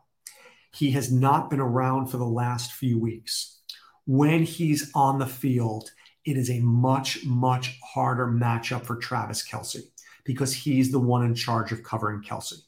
He 0.74 0.92
has 0.92 1.12
not 1.12 1.50
been 1.50 1.60
around 1.60 2.08
for 2.08 2.18
the 2.18 2.26
last 2.26 2.74
few 2.74 3.00
weeks. 3.00 3.60
When 4.06 4.44
he's 4.44 4.92
on 4.94 5.20
the 5.20 5.26
field, 5.26 5.90
it 6.26 6.38
is 6.38 6.50
a 6.50 6.60
much, 6.60 7.24
much 7.26 7.80
harder 7.84 8.28
matchup 8.28 8.86
for 8.86 8.96
Travis 8.96 9.48
Kelce 9.48 9.82
because 10.24 10.54
he's 10.54 10.92
the 10.92 11.00
one 11.00 11.24
in 11.24 11.36
charge 11.36 11.72
of 11.72 11.84
covering 11.84 12.22
Kelce. 12.22 12.62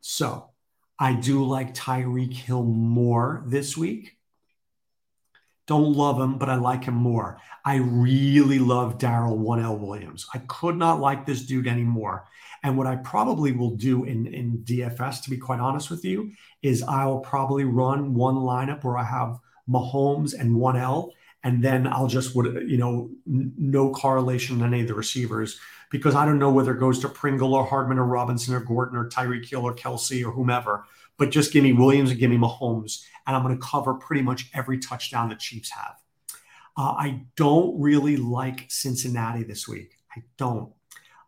So 0.00 0.50
I 0.98 1.12
do 1.14 1.44
like 1.44 1.74
Tyreek 1.74 2.32
Hill 2.32 2.64
more 2.64 3.42
this 3.46 3.76
week. 3.76 4.16
Don't 5.66 5.94
love 5.94 6.20
him, 6.20 6.38
but 6.38 6.48
I 6.48 6.54
like 6.56 6.84
him 6.84 6.94
more. 6.94 7.40
I 7.64 7.76
really 7.76 8.60
love 8.60 8.98
Darrel 8.98 9.36
1L 9.36 9.80
Williams. 9.80 10.26
I 10.32 10.38
could 10.38 10.76
not 10.76 11.00
like 11.00 11.26
this 11.26 11.42
dude 11.42 11.66
anymore. 11.66 12.26
And 12.62 12.78
what 12.78 12.86
I 12.86 12.96
probably 12.96 13.52
will 13.52 13.74
do 13.76 14.04
in, 14.04 14.26
in 14.26 14.58
DFS, 14.58 15.22
to 15.24 15.30
be 15.30 15.38
quite 15.38 15.60
honest 15.60 15.90
with 15.90 16.04
you, 16.04 16.32
is 16.62 16.84
I'll 16.84 17.18
probably 17.18 17.64
run 17.64 18.14
one 18.14 18.36
lineup 18.36 18.84
where 18.84 18.96
I 18.96 19.04
have 19.04 19.38
Mahomes 19.68 20.38
and 20.38 20.54
1L, 20.54 21.10
and 21.42 21.62
then 21.62 21.86
I'll 21.86 22.06
just 22.06 22.34
would 22.34 22.68
you 22.68 22.78
know 22.78 23.10
no 23.26 23.92
correlation 23.92 24.60
in 24.60 24.66
any 24.66 24.82
of 24.82 24.88
the 24.88 24.94
receivers 24.94 25.60
because 25.96 26.14
I 26.14 26.24
don't 26.24 26.38
know 26.38 26.50
whether 26.50 26.72
it 26.72 26.80
goes 26.80 26.98
to 27.00 27.08
Pringle 27.08 27.54
or 27.54 27.64
Hardman 27.64 27.98
or 27.98 28.04
Robinson 28.04 28.54
or 28.54 28.60
Gordon 28.60 28.98
or 28.98 29.08
Tyreek 29.08 29.48
Hill 29.48 29.62
or 29.64 29.74
Kelce 29.74 30.24
or 30.24 30.30
whomever. 30.30 30.84
But 31.18 31.30
just 31.30 31.52
give 31.52 31.64
me 31.64 31.72
Williams 31.72 32.10
and 32.10 32.20
give 32.20 32.30
me 32.30 32.36
Mahomes, 32.36 33.02
and 33.26 33.34
I'm 33.34 33.42
going 33.42 33.58
to 33.58 33.66
cover 33.66 33.94
pretty 33.94 34.22
much 34.22 34.50
every 34.52 34.78
touchdown 34.78 35.30
the 35.30 35.34
Chiefs 35.36 35.70
have. 35.70 35.96
Uh, 36.76 36.92
I 36.92 37.22
don't 37.36 37.80
really 37.80 38.18
like 38.18 38.66
Cincinnati 38.68 39.42
this 39.42 39.66
week. 39.66 39.96
I 40.14 40.22
don't. 40.36 40.72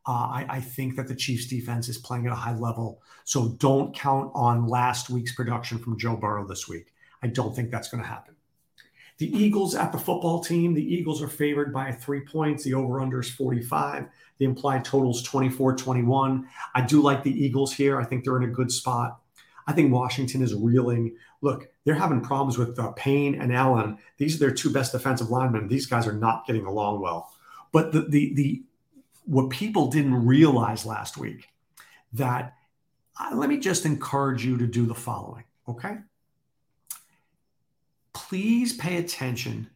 Uh, 0.07 0.13
I, 0.13 0.47
I, 0.49 0.61
think 0.61 0.97
that 0.97 1.07
the 1.07 1.15
Chiefs 1.15 1.47
defense 1.47 1.89
is 1.89 1.99
playing 1.99 2.27
at 2.27 2.33
a 2.33 2.37
high 2.37 2.55
level. 2.55 3.03
So 3.25 3.49
don't 3.59 3.95
count 3.95 4.31
on 4.35 4.67
last 4.67 5.11
week's 5.11 5.35
production 5.35 5.79
from 5.79 5.99
Joe 5.99 6.17
Burrow 6.17 6.47
this 6.47 6.67
week. 6.67 6.95
I 7.23 7.27
don't 7.27 7.55
think 7.55 7.71
that's 7.71 7.89
going 7.89 8.03
to 8.03 8.09
happen. 8.09 8.35
The 9.19 9.37
Eagles 9.37 9.75
at 9.75 9.91
the 9.91 9.99
football 9.99 10.41
team, 10.41 10.75
the 10.75 10.95
Eagles 10.95 11.21
are 11.21 11.29
favored 11.29 11.73
by 11.73 11.91
three 11.91 12.21
points. 12.21 12.63
The 12.63 12.75
over 12.75 13.01
under 13.01 13.21
is 13.21 13.31
45. 13.31 14.07
The 14.39 14.45
implied 14.45 14.85
total 14.85 15.11
is 15.11 15.23
24 15.23 15.77
21. 15.77 16.49
I 16.75 16.81
do 16.83 17.03
like 17.03 17.25
the 17.25 17.45
Eagles 17.45 17.73
here. 17.73 18.01
I 18.01 18.05
think 18.05 18.25
they're 18.25 18.37
in 18.37 18.49
a 18.49 18.53
good 18.53 18.71
spot. 18.71 19.21
I 19.67 19.73
think 19.73 19.93
Washington 19.93 20.41
is 20.41 20.55
reeling. 20.55 21.17
Look, 21.41 21.69
they're 21.85 21.95
having 21.95 22.21
problems 22.21 22.57
with 22.57 22.79
uh, 22.79 22.93
Payne 22.93 23.35
and 23.35 23.53
Allen. 23.53 23.99
These 24.17 24.37
are 24.37 24.39
their 24.39 24.55
two 24.55 24.73
best 24.73 24.93
defensive 24.93 25.31
linemen. 25.31 25.69
These 25.69 25.87
guys 25.87 26.07
are 26.07 26.13
not 26.13 26.47
getting 26.47 26.65
along 26.65 27.01
well. 27.01 27.33
But 27.73 27.93
the 27.93 28.03
the 28.03 28.35
the 28.35 28.63
what 29.25 29.51
people 29.51 29.89
didn't 29.89 30.27
realize 30.27 30.87
last 30.87 31.19
week 31.19 31.49
that 32.15 32.55
uh, 33.21 33.35
let 33.35 33.49
me 33.49 33.59
just 33.59 33.85
encourage 33.85 34.45
you 34.45 34.57
to 34.57 34.67
do 34.67 34.87
the 34.87 34.95
following, 34.95 35.45
okay? 35.69 35.99
Please 38.27 38.77
pay 38.77 38.97
attention 38.97 39.71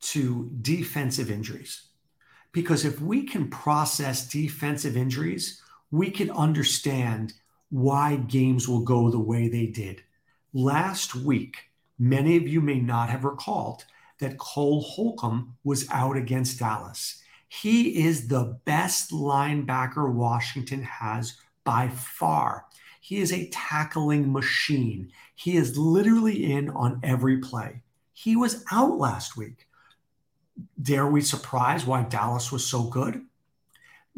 to 0.00 0.50
defensive 0.60 1.30
injuries 1.30 1.86
because 2.50 2.84
if 2.84 3.00
we 3.00 3.22
can 3.22 3.48
process 3.48 4.28
defensive 4.28 4.96
injuries, 4.96 5.62
we 5.92 6.10
can 6.10 6.28
understand 6.32 7.34
why 7.70 8.16
games 8.16 8.66
will 8.68 8.80
go 8.80 9.10
the 9.10 9.18
way 9.20 9.48
they 9.48 9.66
did. 9.66 10.02
Last 10.52 11.14
week, 11.14 11.70
many 12.00 12.36
of 12.36 12.48
you 12.48 12.60
may 12.60 12.80
not 12.80 13.10
have 13.10 13.24
recalled 13.24 13.84
that 14.18 14.38
Cole 14.38 14.82
Holcomb 14.82 15.56
was 15.62 15.88
out 15.90 16.16
against 16.16 16.58
Dallas. 16.58 17.22
He 17.48 18.04
is 18.04 18.26
the 18.26 18.58
best 18.64 19.12
linebacker 19.12 20.12
Washington 20.12 20.82
has 20.82 21.36
by 21.62 21.88
far. 21.88 22.66
He 23.00 23.18
is 23.18 23.32
a 23.32 23.48
tackling 23.48 24.32
machine. 24.32 25.12
He 25.34 25.56
is 25.56 25.78
literally 25.78 26.52
in 26.52 26.68
on 26.70 27.00
every 27.02 27.38
play. 27.38 27.82
He 28.12 28.36
was 28.36 28.64
out 28.72 28.98
last 28.98 29.36
week. 29.36 29.66
Dare 30.80 31.06
we 31.06 31.20
surprise 31.20 31.86
why 31.86 32.02
Dallas 32.02 32.50
was 32.50 32.66
so 32.66 32.84
good? 32.84 33.24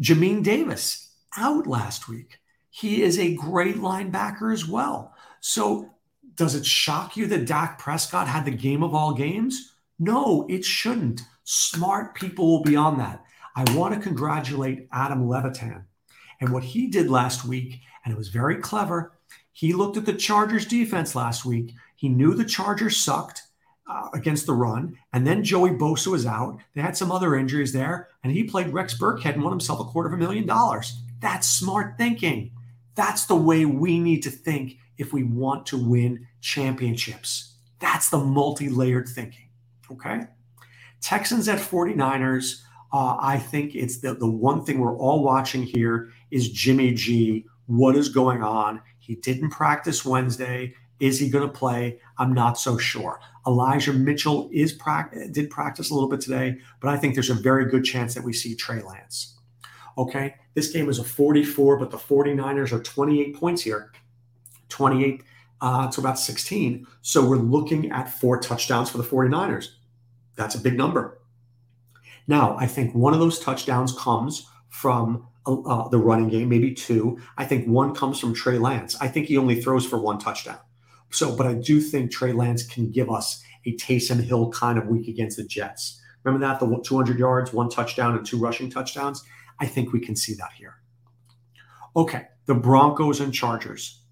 Jamin 0.01 0.43
Davis 0.43 1.15
out 1.37 1.67
last 1.67 2.09
week. 2.09 2.39
He 2.71 3.03
is 3.03 3.19
a 3.19 3.35
great 3.35 3.77
linebacker 3.77 4.53
as 4.53 4.67
well. 4.67 5.15
So, 5.41 5.91
does 6.37 6.55
it 6.55 6.65
shock 6.65 7.17
you 7.17 7.27
that 7.27 7.47
Dak 7.47 7.79
Prescott 7.79 8.27
had 8.27 8.45
the 8.45 8.51
game 8.51 8.83
of 8.83 8.95
all 8.95 9.13
games? 9.13 9.75
No, 9.99 10.47
it 10.49 10.65
shouldn't. 10.65 11.21
Smart 11.45 12.15
people 12.15 12.47
will 12.47 12.63
be 12.63 12.77
on 12.77 12.97
that. 12.99 13.23
I 13.55 13.65
want 13.75 13.93
to 13.95 14.01
congratulate 14.01 14.89
Adam 14.93 15.29
Levitan 15.29 15.85
and 16.41 16.53
what 16.53 16.65
he 16.65 16.87
did 16.87 17.11
last 17.11 17.45
week, 17.45 17.81
and 18.11 18.17
it 18.17 18.19
was 18.19 18.29
very 18.29 18.57
clever. 18.57 19.13
He 19.53 19.73
looked 19.73 19.97
at 19.97 20.05
the 20.05 20.13
Chargers 20.13 20.67
defense 20.67 21.15
last 21.15 21.45
week. 21.45 21.75
He 21.95 22.09
knew 22.09 22.35
the 22.35 22.45
Chargers 22.45 22.97
sucked 22.97 23.43
uh, 23.89 24.09
against 24.13 24.47
the 24.47 24.53
run, 24.53 24.99
and 25.13 25.25
then 25.25 25.45
Joey 25.45 25.71
Bosa 25.71 26.09
was 26.09 26.27
out. 26.27 26.59
They 26.75 26.81
had 26.81 26.97
some 26.97 27.13
other 27.13 27.37
injuries 27.37 27.73
there, 27.73 28.09
and 28.25 28.33
he 28.33 28.43
played 28.45 28.73
Rex 28.73 28.99
Burkhead 28.99 29.35
and 29.35 29.45
won 29.45 29.53
himself 29.53 29.79
a 29.79 29.85
quarter 29.85 30.09
of 30.09 30.15
a 30.15 30.17
million 30.17 30.45
dollars. 30.45 31.01
That's 31.21 31.49
smart 31.49 31.99
thinking. 31.99 32.51
That's 32.97 33.27
the 33.27 33.37
way 33.37 33.65
we 33.65 34.01
need 34.01 34.23
to 34.25 34.31
think 34.31 34.79
if 34.99 35.13
we 35.13 35.23
want 35.23 35.67
to 35.67 35.79
win 35.83 36.27
championships. 36.41 37.55
That's 37.79 38.11
the 38.11 38.19
multi 38.19 38.69
layered 38.69 39.09
thinking. 39.09 39.51
Okay. 39.93 40.23
Texans 41.01 41.49
at 41.49 41.59
49ers. 41.59 42.63
Uh, 42.93 43.17
I 43.21 43.39
think 43.39 43.77
it's 43.77 43.99
the, 43.99 44.15
the 44.15 44.29
one 44.29 44.65
thing 44.65 44.81
we're 44.81 44.99
all 44.99 45.23
watching 45.23 45.63
here 45.63 46.11
is 46.33 46.51
Jimmy 46.51 46.93
G. 46.93 47.47
What 47.71 47.95
is 47.95 48.09
going 48.09 48.43
on? 48.43 48.83
He 48.99 49.15
didn't 49.15 49.51
practice 49.51 50.05
Wednesday. 50.05 50.75
Is 50.99 51.21
he 51.21 51.31
going 51.31 51.47
to 51.47 51.55
play? 51.55 52.01
I'm 52.19 52.35
not 52.35 52.59
so 52.59 52.77
sure. 52.77 53.21
Elijah 53.47 53.93
Mitchell 53.93 54.51
is 54.53 54.77
did 55.31 55.51
practice 55.51 55.89
a 55.89 55.95
little 55.95 56.09
bit 56.09 56.21
today, 56.21 56.57
but 56.81 56.89
I 56.89 56.97
think 56.97 57.15
there's 57.15 57.31
a 57.31 57.35
very 57.35 57.71
good 57.71 57.85
chance 57.85 58.13
that 58.15 58.25
we 58.25 58.33
see 58.33 58.57
Trey 58.57 58.83
Lance. 58.83 59.39
Okay. 59.97 60.35
This 60.55 60.73
game 60.73 60.89
is 60.89 60.99
a 60.99 61.05
44, 61.05 61.77
but 61.79 61.93
the 61.93 61.97
49ers 61.97 62.73
are 62.73 62.83
28 62.83 63.37
points 63.37 63.63
here, 63.63 63.93
28 64.69 65.23
uh, 65.61 65.89
to 65.93 66.01
about 66.01 66.19
16. 66.19 66.85
So 67.03 67.25
we're 67.25 67.37
looking 67.37 67.93
at 67.93 68.13
four 68.13 68.41
touchdowns 68.41 68.91
for 68.91 68.99
the 68.99 69.05
49ers. 69.05 69.69
That's 70.35 70.57
a 70.57 70.61
big 70.61 70.77
number. 70.77 71.21
Now, 72.27 72.57
I 72.59 72.67
think 72.67 72.97
one 72.97 73.15
of 73.15 73.21
those 73.21 73.39
touchdowns 73.39 73.97
comes 73.97 74.49
from 74.71 75.27
uh, 75.47 75.89
the 75.89 75.99
running 75.99 76.29
game, 76.29 76.49
maybe 76.49 76.73
two. 76.73 77.19
I 77.37 77.45
think 77.45 77.67
one 77.67 77.95
comes 77.95 78.19
from 78.19 78.35
Trey 78.35 78.59
Lance. 78.59 78.97
I 79.01 79.09
think 79.09 79.27
he 79.27 79.37
only 79.37 79.61
throws 79.61 79.87
for 79.87 80.01
one 80.01 80.19
touchdown. 80.19 80.59
So, 81.11 81.37
but 81.37 81.47
I 81.47 81.55
do 81.55 81.81
think 81.81 82.11
Trey 82.11 82.33
Lance 82.33 82.65
can 82.65 82.91
give 82.91 83.11
us 83.11 83.43
a 83.67 83.77
Taysom 83.77 84.23
Hill 84.23 84.51
kind 84.51 84.79
of 84.79 84.87
week 84.87 85.09
against 85.09 85.37
the 85.37 85.45
Jets. 85.45 86.01
Remember 86.23 86.47
that 86.47 86.61
the 86.61 86.81
200 86.83 87.19
yards, 87.19 87.53
one 87.53 87.69
touchdown, 87.69 88.17
and 88.17 88.25
two 88.25 88.39
rushing 88.39 88.71
touchdowns. 88.71 89.25
I 89.59 89.67
think 89.67 89.93
we 89.93 90.01
can 90.01 90.17
see 90.17 90.35
that 90.35 90.53
here. 90.57 90.77
Okay, 91.97 92.27
the 92.47 92.55
Broncos 92.55 93.21
and 93.21 93.35
Chargers. 93.35 94.03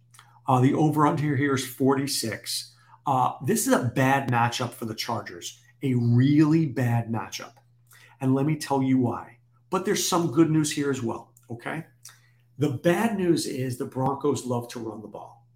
Uh, 0.47 0.61
the 0.61 0.75
over 0.75 1.07
under 1.07 1.37
here 1.37 1.55
is 1.55 1.67
46. 1.67 2.75
Uh, 3.07 3.33
this 3.45 3.67
is 3.67 3.73
a 3.73 3.85
bad 3.85 4.31
matchup 4.31 4.73
for 4.73 4.87
the 4.87 4.95
Chargers, 4.95 5.61
a 5.83 5.95
really 5.95 6.67
bad 6.67 7.09
matchup. 7.09 7.53
And 8.21 8.35
let 8.35 8.47
me 8.47 8.57
tell 8.57 8.83
you 8.83 8.99
why. 8.99 9.38
But 9.71 9.85
there's 9.85 10.09
some 10.09 10.33
good 10.33 10.51
news 10.51 10.73
here 10.73 10.91
as 10.91 11.03
well. 11.03 11.33
Okay. 11.51 11.85
The 12.59 12.71
bad 12.71 13.17
news 13.17 13.47
is 13.47 13.79
the 13.79 13.85
Broncos 13.85 14.45
love 14.45 14.69
to 14.71 14.81
run 14.81 15.03
the 15.03 15.09
ball. 15.09 15.47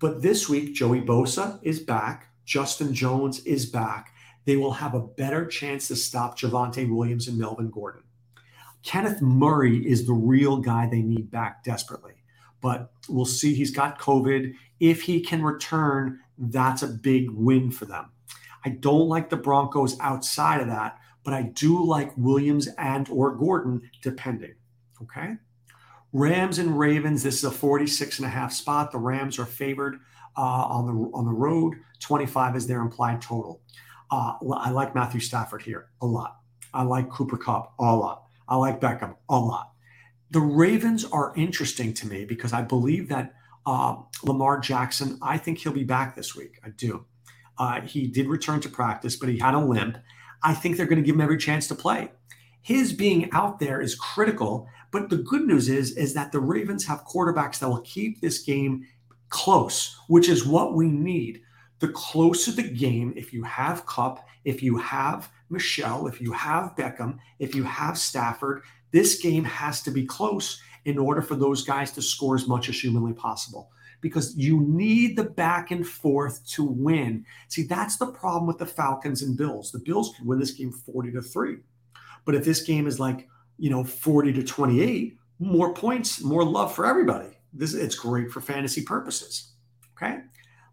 But 0.00 0.22
this 0.22 0.48
week, 0.48 0.74
Joey 0.74 1.00
Bosa 1.00 1.58
is 1.62 1.80
back. 1.80 2.28
Justin 2.44 2.94
Jones 2.94 3.40
is 3.40 3.66
back. 3.66 4.14
They 4.44 4.56
will 4.56 4.72
have 4.72 4.94
a 4.94 5.00
better 5.00 5.46
chance 5.46 5.88
to 5.88 5.96
stop 5.96 6.38
Javonte 6.38 6.88
Williams 6.88 7.28
and 7.28 7.38
Melvin 7.38 7.70
Gordon. 7.70 8.02
Kenneth 8.82 9.20
Murray 9.20 9.78
is 9.78 10.06
the 10.06 10.12
real 10.12 10.58
guy 10.58 10.86
they 10.88 11.02
need 11.02 11.30
back 11.30 11.64
desperately. 11.64 12.12
But 12.60 12.92
we'll 13.08 13.24
see. 13.24 13.54
He's 13.54 13.70
got 13.72 13.98
COVID. 13.98 14.54
If 14.78 15.02
he 15.02 15.20
can 15.20 15.42
return, 15.42 16.20
that's 16.38 16.82
a 16.82 16.88
big 16.88 17.30
win 17.30 17.70
for 17.70 17.84
them. 17.84 18.12
I 18.64 18.70
don't 18.70 19.08
like 19.08 19.30
the 19.30 19.36
Broncos 19.36 19.98
outside 20.00 20.60
of 20.60 20.68
that, 20.68 20.98
but 21.26 21.34
I 21.34 21.42
do 21.42 21.84
like 21.84 22.16
Williams 22.16 22.68
and 22.78 23.08
or 23.10 23.34
Gordon 23.34 23.82
depending. 24.00 24.54
Okay. 25.02 25.34
Rams 26.12 26.60
and 26.60 26.78
Ravens. 26.78 27.24
This 27.24 27.38
is 27.38 27.44
a 27.44 27.50
46 27.50 28.20
and 28.20 28.26
a 28.26 28.30
half 28.30 28.52
spot. 28.52 28.92
The 28.92 28.98
Rams 28.98 29.40
are 29.40 29.44
favored 29.44 29.96
uh, 30.38 30.40
on 30.40 30.86
the 30.86 30.92
on 31.14 31.24
the 31.24 31.32
road. 31.32 31.74
25 31.98 32.54
is 32.54 32.68
their 32.68 32.80
implied 32.80 33.20
total. 33.20 33.60
Uh, 34.08 34.34
I 34.54 34.70
like 34.70 34.94
Matthew 34.94 35.18
Stafford 35.18 35.62
here 35.62 35.88
a 36.00 36.06
lot. 36.06 36.36
I 36.72 36.84
like 36.84 37.10
Cooper 37.10 37.36
Kupp 37.36 37.74
a 37.80 37.96
lot. 37.96 38.22
I 38.48 38.54
like 38.54 38.80
Beckham 38.80 39.16
a 39.28 39.36
lot. 39.36 39.72
The 40.30 40.40
Ravens 40.40 41.04
are 41.04 41.34
interesting 41.36 41.92
to 41.94 42.06
me 42.06 42.24
because 42.24 42.52
I 42.52 42.62
believe 42.62 43.08
that 43.08 43.34
uh, 43.66 43.96
Lamar 44.22 44.60
Jackson. 44.60 45.18
I 45.20 45.38
think 45.38 45.58
he'll 45.58 45.72
be 45.72 45.82
back 45.82 46.14
this 46.14 46.36
week. 46.36 46.60
I 46.64 46.68
do. 46.68 47.06
Uh, 47.58 47.80
he 47.80 48.06
did 48.06 48.28
return 48.28 48.60
to 48.60 48.68
practice, 48.68 49.16
but 49.16 49.28
he 49.28 49.40
had 49.40 49.54
a 49.54 49.58
limp. 49.58 49.98
I 50.42 50.54
think 50.54 50.76
they're 50.76 50.86
going 50.86 51.02
to 51.02 51.06
give 51.06 51.14
him 51.14 51.20
every 51.20 51.38
chance 51.38 51.66
to 51.68 51.74
play. 51.74 52.10
His 52.60 52.92
being 52.92 53.30
out 53.32 53.60
there 53.60 53.80
is 53.80 53.94
critical, 53.94 54.68
but 54.90 55.08
the 55.08 55.18
good 55.18 55.42
news 55.42 55.68
is 55.68 55.96
is 55.96 56.14
that 56.14 56.32
the 56.32 56.40
Ravens 56.40 56.84
have 56.86 57.04
quarterbacks 57.04 57.58
that 57.60 57.68
will 57.68 57.82
keep 57.82 58.20
this 58.20 58.42
game 58.42 58.86
close, 59.28 59.96
which 60.08 60.28
is 60.28 60.46
what 60.46 60.74
we 60.74 60.88
need. 60.88 61.42
The 61.78 61.88
closer 61.88 62.52
the 62.52 62.62
game, 62.62 63.12
if 63.16 63.32
you 63.32 63.42
have 63.44 63.86
Kupp, 63.86 64.26
if 64.44 64.62
you 64.62 64.78
have 64.78 65.30
Michel, 65.50 66.06
if 66.06 66.20
you 66.20 66.32
have 66.32 66.74
Beckham, 66.74 67.18
if 67.38 67.54
you 67.54 67.62
have 67.62 67.98
Stafford, 67.98 68.62
this 68.92 69.20
game 69.20 69.44
has 69.44 69.82
to 69.82 69.90
be 69.90 70.06
close 70.06 70.60
in 70.84 70.98
order 70.98 71.20
for 71.20 71.36
those 71.36 71.62
guys 71.62 71.92
to 71.92 72.02
score 72.02 72.34
as 72.34 72.48
much 72.48 72.68
as 72.68 72.80
humanly 72.80 73.12
possible 73.12 73.70
because 74.00 74.36
you 74.36 74.60
need 74.60 75.16
the 75.16 75.24
back 75.24 75.70
and 75.70 75.86
forth 75.86 76.46
to 76.50 76.64
win. 76.64 77.24
See, 77.48 77.62
that's 77.62 77.96
the 77.96 78.06
problem 78.06 78.46
with 78.46 78.58
the 78.58 78.66
Falcons 78.66 79.22
and 79.22 79.36
Bills. 79.36 79.72
The 79.72 79.78
Bills 79.78 80.14
could 80.16 80.26
win 80.26 80.38
this 80.38 80.52
game 80.52 80.72
40 80.72 81.12
to 81.12 81.22
3. 81.22 81.56
But 82.24 82.34
if 82.34 82.44
this 82.44 82.62
game 82.62 82.86
is 82.86 83.00
like, 83.00 83.28
you 83.58 83.70
know, 83.70 83.84
40 83.84 84.32
to 84.34 84.42
28, 84.42 85.16
more 85.38 85.74
points, 85.74 86.22
more 86.22 86.44
love 86.44 86.74
for 86.74 86.86
everybody. 86.86 87.38
This 87.52 87.74
it's 87.74 87.94
great 87.94 88.30
for 88.30 88.40
fantasy 88.40 88.82
purposes. 88.82 89.52
Okay. 89.96 90.18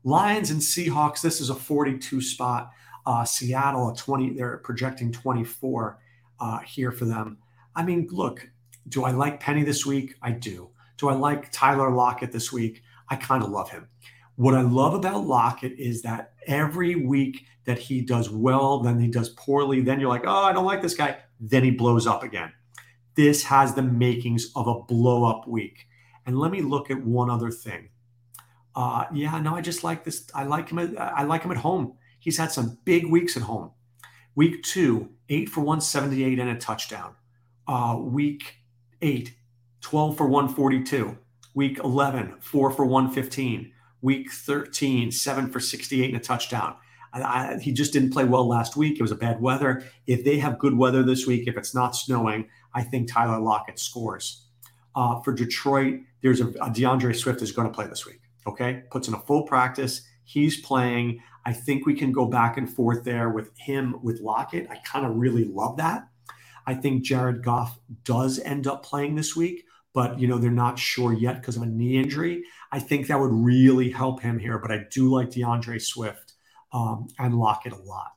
Lions 0.03 0.51
and 0.51 0.59
Seahawks, 0.59 1.21
this 1.21 1.39
is 1.39 1.49
a 1.49 1.55
42 1.55 2.21
spot. 2.21 2.71
Uh, 3.05 3.23
Seattle, 3.23 3.89
a 3.89 3.95
20, 3.95 4.31
they're 4.31 4.57
projecting 4.57 5.11
24 5.11 5.99
uh, 6.39 6.59
here 6.59 6.91
for 6.91 7.05
them. 7.05 7.37
I 7.75 7.83
mean, 7.83 8.07
look, 8.11 8.49
do 8.89 9.03
I 9.05 9.11
like 9.11 9.39
Penny 9.39 9.63
this 9.63 9.85
week? 9.85 10.15
I 10.21 10.31
do. 10.31 10.69
Do 10.97 11.09
I 11.09 11.13
like 11.13 11.51
Tyler 11.51 11.89
Lockett 11.89 12.31
this 12.31 12.51
week? 12.51 12.81
I 13.13 13.17
kind 13.17 13.43
of 13.43 13.49
love 13.49 13.69
him. 13.69 13.87
What 14.35 14.55
I 14.55 14.61
love 14.61 14.95
about 14.95 15.25
Lockett 15.25 15.73
is 15.77 16.01
that 16.01 16.33
every 16.47 16.95
week 16.95 17.45
that 17.65 17.77
he 17.77 18.01
does 18.01 18.29
well, 18.29 18.79
then 18.79 18.99
he 18.99 19.07
does 19.07 19.29
poorly, 19.29 19.81
then 19.81 19.99
you're 19.99 20.09
like, 20.09 20.23
oh, 20.25 20.43
I 20.43 20.51
don't 20.51 20.65
like 20.65 20.81
this 20.81 20.95
guy. 20.95 21.17
Then 21.39 21.63
he 21.63 21.71
blows 21.71 22.07
up 22.07 22.23
again. 22.23 22.51
This 23.15 23.43
has 23.43 23.75
the 23.75 23.83
makings 23.83 24.51
of 24.55 24.67
a 24.67 24.81
blow 24.81 25.23
up 25.25 25.47
week. 25.47 25.87
And 26.25 26.39
let 26.39 26.51
me 26.51 26.61
look 26.61 26.89
at 26.89 27.03
one 27.03 27.29
other 27.29 27.51
thing. 27.51 27.89
Uh, 28.75 29.05
yeah, 29.13 29.39
no, 29.39 29.55
I 29.55 29.61
just 29.61 29.83
like 29.83 30.03
this. 30.03 30.27
I 30.33 30.45
like 30.45 30.69
him. 30.69 30.79
At, 30.79 30.99
I 30.99 31.23
like 31.23 31.43
him 31.43 31.51
at 31.51 31.57
home. 31.57 31.93
He's 32.19 32.37
had 32.37 32.51
some 32.51 32.79
big 32.85 33.05
weeks 33.05 33.37
at 33.37 33.43
home. 33.43 33.71
Week 34.35 34.63
two, 34.63 35.09
eight 35.29 35.49
for 35.49 35.61
178 35.61 36.39
and 36.39 36.49
a 36.49 36.55
touchdown. 36.55 37.13
Uh, 37.67 37.97
week 37.99 38.55
eight, 39.03 39.35
12 39.81 40.17
for 40.17 40.27
142. 40.27 41.17
Week 41.53 41.79
11, 41.79 42.35
four 42.39 42.71
for 42.71 42.85
115. 42.85 43.71
Week 44.01 44.31
13, 44.31 45.11
seven 45.11 45.49
for 45.49 45.59
68 45.59 46.09
and 46.09 46.17
a 46.17 46.19
touchdown. 46.19 46.75
I, 47.13 47.21
I, 47.21 47.59
he 47.59 47.71
just 47.71 47.93
didn't 47.93 48.11
play 48.11 48.25
well 48.25 48.47
last 48.47 48.75
week. 48.75 48.99
It 48.99 49.01
was 49.01 49.11
a 49.11 49.15
bad 49.15 49.41
weather. 49.41 49.83
If 50.07 50.25
they 50.25 50.39
have 50.39 50.59
good 50.59 50.75
weather 50.77 51.03
this 51.03 51.25
week, 51.25 51.47
if 51.47 51.55
it's 51.55 51.73
not 51.73 51.95
snowing, 51.95 52.49
I 52.73 52.83
think 52.83 53.11
Tyler 53.11 53.39
Lockett 53.39 53.79
scores. 53.79 54.45
Uh, 54.95 55.21
for 55.21 55.33
Detroit, 55.33 56.01
there's 56.21 56.41
a, 56.41 56.47
a 56.61 56.71
D'Andre 56.71 57.13
Swift 57.13 57.41
is 57.41 57.51
going 57.51 57.67
to 57.67 57.73
play 57.73 57.87
this 57.87 58.05
week. 58.05 58.19
Okay, 58.45 58.83
puts 58.91 59.07
in 59.07 59.13
a 59.13 59.19
full 59.19 59.43
practice. 59.43 60.01
He's 60.25 60.59
playing. 60.61 61.21
I 61.45 61.53
think 61.53 61.85
we 61.85 61.93
can 61.93 62.11
go 62.11 62.25
back 62.25 62.57
and 62.57 62.69
forth 62.69 63.03
there 63.03 63.29
with 63.29 63.57
him 63.57 63.95
with 64.01 64.21
Lockett. 64.21 64.67
I 64.69 64.77
kind 64.85 65.05
of 65.05 65.15
really 65.15 65.45
love 65.45 65.77
that. 65.77 66.07
I 66.65 66.73
think 66.73 67.03
Jared 67.03 67.43
Goff 67.43 67.79
does 68.03 68.39
end 68.39 68.67
up 68.67 68.83
playing 68.83 69.15
this 69.15 69.35
week 69.35 69.65
but 69.93 70.19
you 70.19 70.27
know 70.27 70.37
they're 70.37 70.51
not 70.51 70.79
sure 70.79 71.13
yet 71.13 71.39
because 71.39 71.55
of 71.55 71.63
a 71.63 71.67
knee 71.67 71.97
injury. 71.97 72.43
I 72.71 72.79
think 72.79 73.07
that 73.07 73.19
would 73.19 73.31
really 73.31 73.91
help 73.91 74.21
him 74.21 74.39
here. 74.39 74.57
But 74.57 74.71
I 74.71 74.85
do 74.91 75.09
like 75.09 75.31
D'Andre 75.31 75.79
Swift 75.79 76.33
um, 76.71 77.07
and 77.19 77.37
Lockett 77.37 77.73
a 77.73 77.77
lot. 77.77 78.13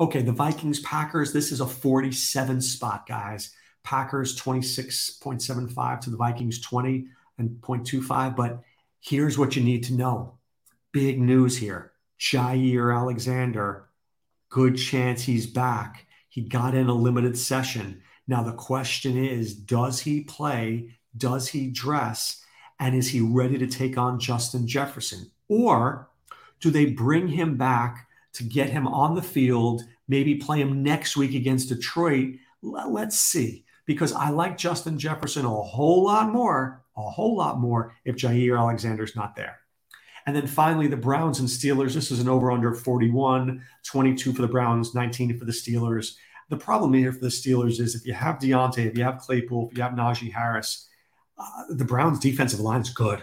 Okay, 0.00 0.22
the 0.22 0.32
Vikings 0.32 0.80
Packers. 0.80 1.32
This 1.32 1.52
is 1.52 1.60
a 1.60 1.66
47 1.66 2.60
spot, 2.60 3.06
guys. 3.06 3.54
Packers 3.84 4.38
26.75 4.40 6.00
to 6.00 6.10
the 6.10 6.16
Vikings 6.16 6.60
20 6.60 7.06
and 7.38 7.50
0.25. 7.60 8.34
But 8.34 8.62
here's 9.00 9.38
what 9.38 9.54
you 9.54 9.62
need 9.62 9.84
to 9.84 9.94
know. 9.94 10.38
Big 10.92 11.20
news 11.20 11.58
here. 11.58 11.92
Jaire 12.18 12.96
Alexander, 12.96 13.88
good 14.48 14.76
chance 14.76 15.22
he's 15.22 15.46
back. 15.46 16.06
He 16.28 16.42
got 16.42 16.74
in 16.74 16.88
a 16.88 16.94
limited 16.94 17.36
session. 17.36 18.02
Now, 18.26 18.42
the 18.42 18.52
question 18.52 19.16
is 19.22 19.54
does 19.54 20.00
he 20.00 20.22
play? 20.22 20.98
Does 21.16 21.48
he 21.48 21.68
dress? 21.68 22.42
And 22.80 22.94
is 22.94 23.08
he 23.08 23.20
ready 23.20 23.58
to 23.58 23.66
take 23.66 23.96
on 23.96 24.18
Justin 24.18 24.66
Jefferson? 24.66 25.30
Or 25.48 26.08
do 26.60 26.70
they 26.70 26.86
bring 26.86 27.28
him 27.28 27.56
back 27.56 28.08
to 28.34 28.42
get 28.42 28.70
him 28.70 28.88
on 28.88 29.14
the 29.14 29.22
field, 29.22 29.82
maybe 30.08 30.34
play 30.36 30.60
him 30.60 30.82
next 30.82 31.16
week 31.16 31.34
against 31.34 31.68
Detroit? 31.68 32.34
Let's 32.62 33.18
see. 33.18 33.64
Because 33.86 34.12
I 34.12 34.30
like 34.30 34.56
Justin 34.56 34.98
Jefferson 34.98 35.44
a 35.44 35.50
whole 35.50 36.04
lot 36.04 36.32
more, 36.32 36.82
a 36.96 37.02
whole 37.02 37.36
lot 37.36 37.60
more 37.60 37.94
if 38.04 38.16
Jaire 38.16 38.58
Alexander's 38.58 39.14
not 39.14 39.36
there. 39.36 39.58
And 40.26 40.34
then 40.34 40.46
finally, 40.46 40.86
the 40.86 40.96
Browns 40.96 41.38
and 41.38 41.48
Steelers. 41.48 41.92
This 41.92 42.10
is 42.10 42.20
an 42.20 42.28
over 42.28 42.50
under 42.50 42.72
41, 42.72 43.62
22 43.84 44.32
for 44.32 44.40
the 44.40 44.48
Browns, 44.48 44.94
19 44.94 45.38
for 45.38 45.44
the 45.44 45.52
Steelers. 45.52 46.16
The 46.50 46.56
problem 46.56 46.92
here 46.92 47.12
for 47.12 47.20
the 47.20 47.28
Steelers 47.28 47.80
is 47.80 47.94
if 47.94 48.06
you 48.06 48.12
have 48.12 48.38
Diontae, 48.38 48.86
if 48.86 48.98
you 48.98 49.04
have 49.04 49.18
Claypool, 49.18 49.70
if 49.70 49.78
you 49.78 49.82
have 49.82 49.92
Najee 49.92 50.32
Harris, 50.32 50.88
uh, 51.38 51.64
the 51.70 51.84
Browns' 51.84 52.20
defensive 52.20 52.60
line 52.60 52.82
is 52.82 52.90
good, 52.90 53.22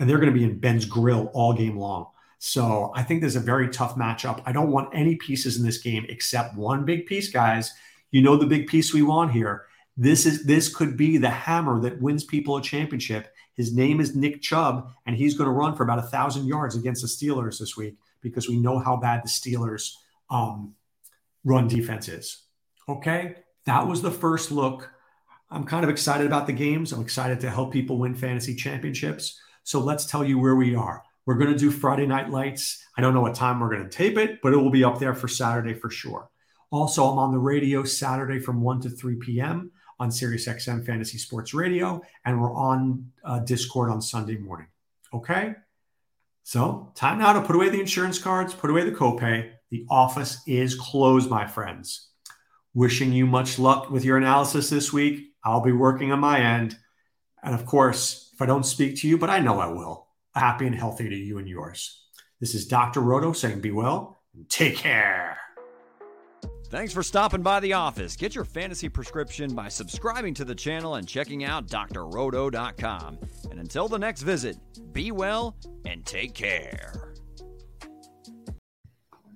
and 0.00 0.08
they're 0.08 0.18
going 0.18 0.32
to 0.32 0.38
be 0.38 0.44
in 0.44 0.58
Ben's 0.58 0.84
grill 0.84 1.30
all 1.34 1.52
game 1.52 1.76
long. 1.76 2.06
So 2.38 2.90
I 2.96 3.04
think 3.04 3.20
there's 3.20 3.36
a 3.36 3.40
very 3.40 3.68
tough 3.68 3.94
matchup. 3.94 4.42
I 4.44 4.52
don't 4.52 4.72
want 4.72 4.88
any 4.92 5.14
pieces 5.14 5.58
in 5.58 5.64
this 5.64 5.78
game 5.78 6.06
except 6.08 6.56
one 6.56 6.84
big 6.84 7.06
piece, 7.06 7.30
guys. 7.30 7.72
You 8.10 8.20
know 8.20 8.36
the 8.36 8.46
big 8.46 8.66
piece 8.66 8.92
we 8.92 9.02
want 9.02 9.30
here. 9.30 9.66
This 9.96 10.26
is 10.26 10.44
this 10.44 10.74
could 10.74 10.96
be 10.96 11.18
the 11.18 11.30
hammer 11.30 11.80
that 11.82 12.00
wins 12.00 12.24
people 12.24 12.56
a 12.56 12.62
championship. 12.62 13.32
His 13.54 13.74
name 13.74 14.00
is 14.00 14.16
Nick 14.16 14.40
Chubb, 14.40 14.90
and 15.06 15.14
he's 15.14 15.36
going 15.36 15.46
to 15.46 15.52
run 15.52 15.76
for 15.76 15.84
about 15.84 15.98
a 15.98 16.02
thousand 16.02 16.46
yards 16.46 16.74
against 16.74 17.02
the 17.02 17.08
Steelers 17.08 17.58
this 17.58 17.76
week 17.76 17.96
because 18.22 18.48
we 18.48 18.56
know 18.56 18.78
how 18.78 18.96
bad 18.96 19.22
the 19.22 19.28
Steelers 19.28 19.92
um, 20.30 20.74
run 21.44 21.68
defense 21.68 22.08
is. 22.08 22.42
Okay, 22.92 23.36
that 23.64 23.86
was 23.86 24.02
the 24.02 24.10
first 24.10 24.52
look. 24.52 24.92
I'm 25.50 25.64
kind 25.64 25.82
of 25.82 25.88
excited 25.88 26.26
about 26.26 26.46
the 26.46 26.52
games. 26.52 26.92
I'm 26.92 27.00
excited 27.00 27.40
to 27.40 27.48
help 27.48 27.72
people 27.72 27.96
win 27.96 28.14
fantasy 28.14 28.54
championships. 28.54 29.40
So 29.64 29.80
let's 29.80 30.04
tell 30.04 30.22
you 30.22 30.38
where 30.38 30.56
we 30.56 30.74
are. 30.74 31.02
We're 31.24 31.36
going 31.36 31.52
to 31.52 31.58
do 31.58 31.70
Friday 31.70 32.06
Night 32.06 32.28
Lights. 32.28 32.84
I 32.98 33.00
don't 33.00 33.14
know 33.14 33.22
what 33.22 33.34
time 33.34 33.60
we're 33.60 33.70
going 33.70 33.88
to 33.88 33.96
tape 33.96 34.18
it, 34.18 34.40
but 34.42 34.52
it 34.52 34.58
will 34.58 34.70
be 34.70 34.84
up 34.84 34.98
there 34.98 35.14
for 35.14 35.26
Saturday 35.26 35.72
for 35.72 35.88
sure. 35.88 36.28
Also, 36.70 37.04
I'm 37.06 37.16
on 37.16 37.32
the 37.32 37.38
radio 37.38 37.82
Saturday 37.82 38.38
from 38.38 38.60
1 38.60 38.82
to 38.82 38.90
3 38.90 39.16
p.m. 39.16 39.70
on 39.98 40.10
SiriusXM 40.10 40.84
Fantasy 40.84 41.16
Sports 41.16 41.54
Radio, 41.54 42.02
and 42.26 42.42
we're 42.42 42.54
on 42.54 43.10
uh, 43.24 43.38
Discord 43.38 43.90
on 43.90 44.02
Sunday 44.02 44.36
morning. 44.36 44.66
Okay? 45.14 45.54
So, 46.42 46.92
time 46.94 47.20
now 47.20 47.32
to 47.32 47.40
put 47.40 47.56
away 47.56 47.70
the 47.70 47.80
insurance 47.80 48.18
cards, 48.18 48.52
put 48.52 48.68
away 48.68 48.84
the 48.84 48.94
copay. 48.94 49.52
The 49.70 49.86
office 49.88 50.42
is 50.46 50.74
closed, 50.74 51.30
my 51.30 51.46
friends. 51.46 52.08
Wishing 52.74 53.12
you 53.12 53.26
much 53.26 53.58
luck 53.58 53.90
with 53.90 54.04
your 54.04 54.16
analysis 54.16 54.70
this 54.70 54.92
week. 54.92 55.32
I'll 55.44 55.60
be 55.60 55.72
working 55.72 56.12
on 56.12 56.20
my 56.20 56.40
end. 56.40 56.76
And 57.42 57.54
of 57.54 57.66
course, 57.66 58.30
if 58.32 58.40
I 58.40 58.46
don't 58.46 58.64
speak 58.64 58.96
to 58.98 59.08
you, 59.08 59.18
but 59.18 59.30
I 59.30 59.40
know 59.40 59.58
I 59.58 59.66
will, 59.66 60.06
happy 60.34 60.66
and 60.66 60.74
healthy 60.74 61.08
to 61.08 61.16
you 61.16 61.38
and 61.38 61.48
yours. 61.48 62.06
This 62.40 62.54
is 62.54 62.66
Dr. 62.66 63.00
Roto 63.00 63.32
saying 63.32 63.60
be 63.60 63.70
well 63.70 64.22
and 64.34 64.48
take 64.48 64.76
care. 64.76 65.38
Thanks 66.70 66.94
for 66.94 67.02
stopping 67.02 67.42
by 67.42 67.60
the 67.60 67.74
office. 67.74 68.16
Get 68.16 68.34
your 68.34 68.46
fantasy 68.46 68.88
prescription 68.88 69.54
by 69.54 69.68
subscribing 69.68 70.32
to 70.34 70.44
the 70.46 70.54
channel 70.54 70.94
and 70.94 71.06
checking 71.06 71.44
out 71.44 71.66
drroto.com. 71.66 73.18
And 73.50 73.60
until 73.60 73.88
the 73.88 73.98
next 73.98 74.22
visit, 74.22 74.56
be 74.94 75.12
well 75.12 75.54
and 75.84 76.06
take 76.06 76.32
care. 76.32 77.11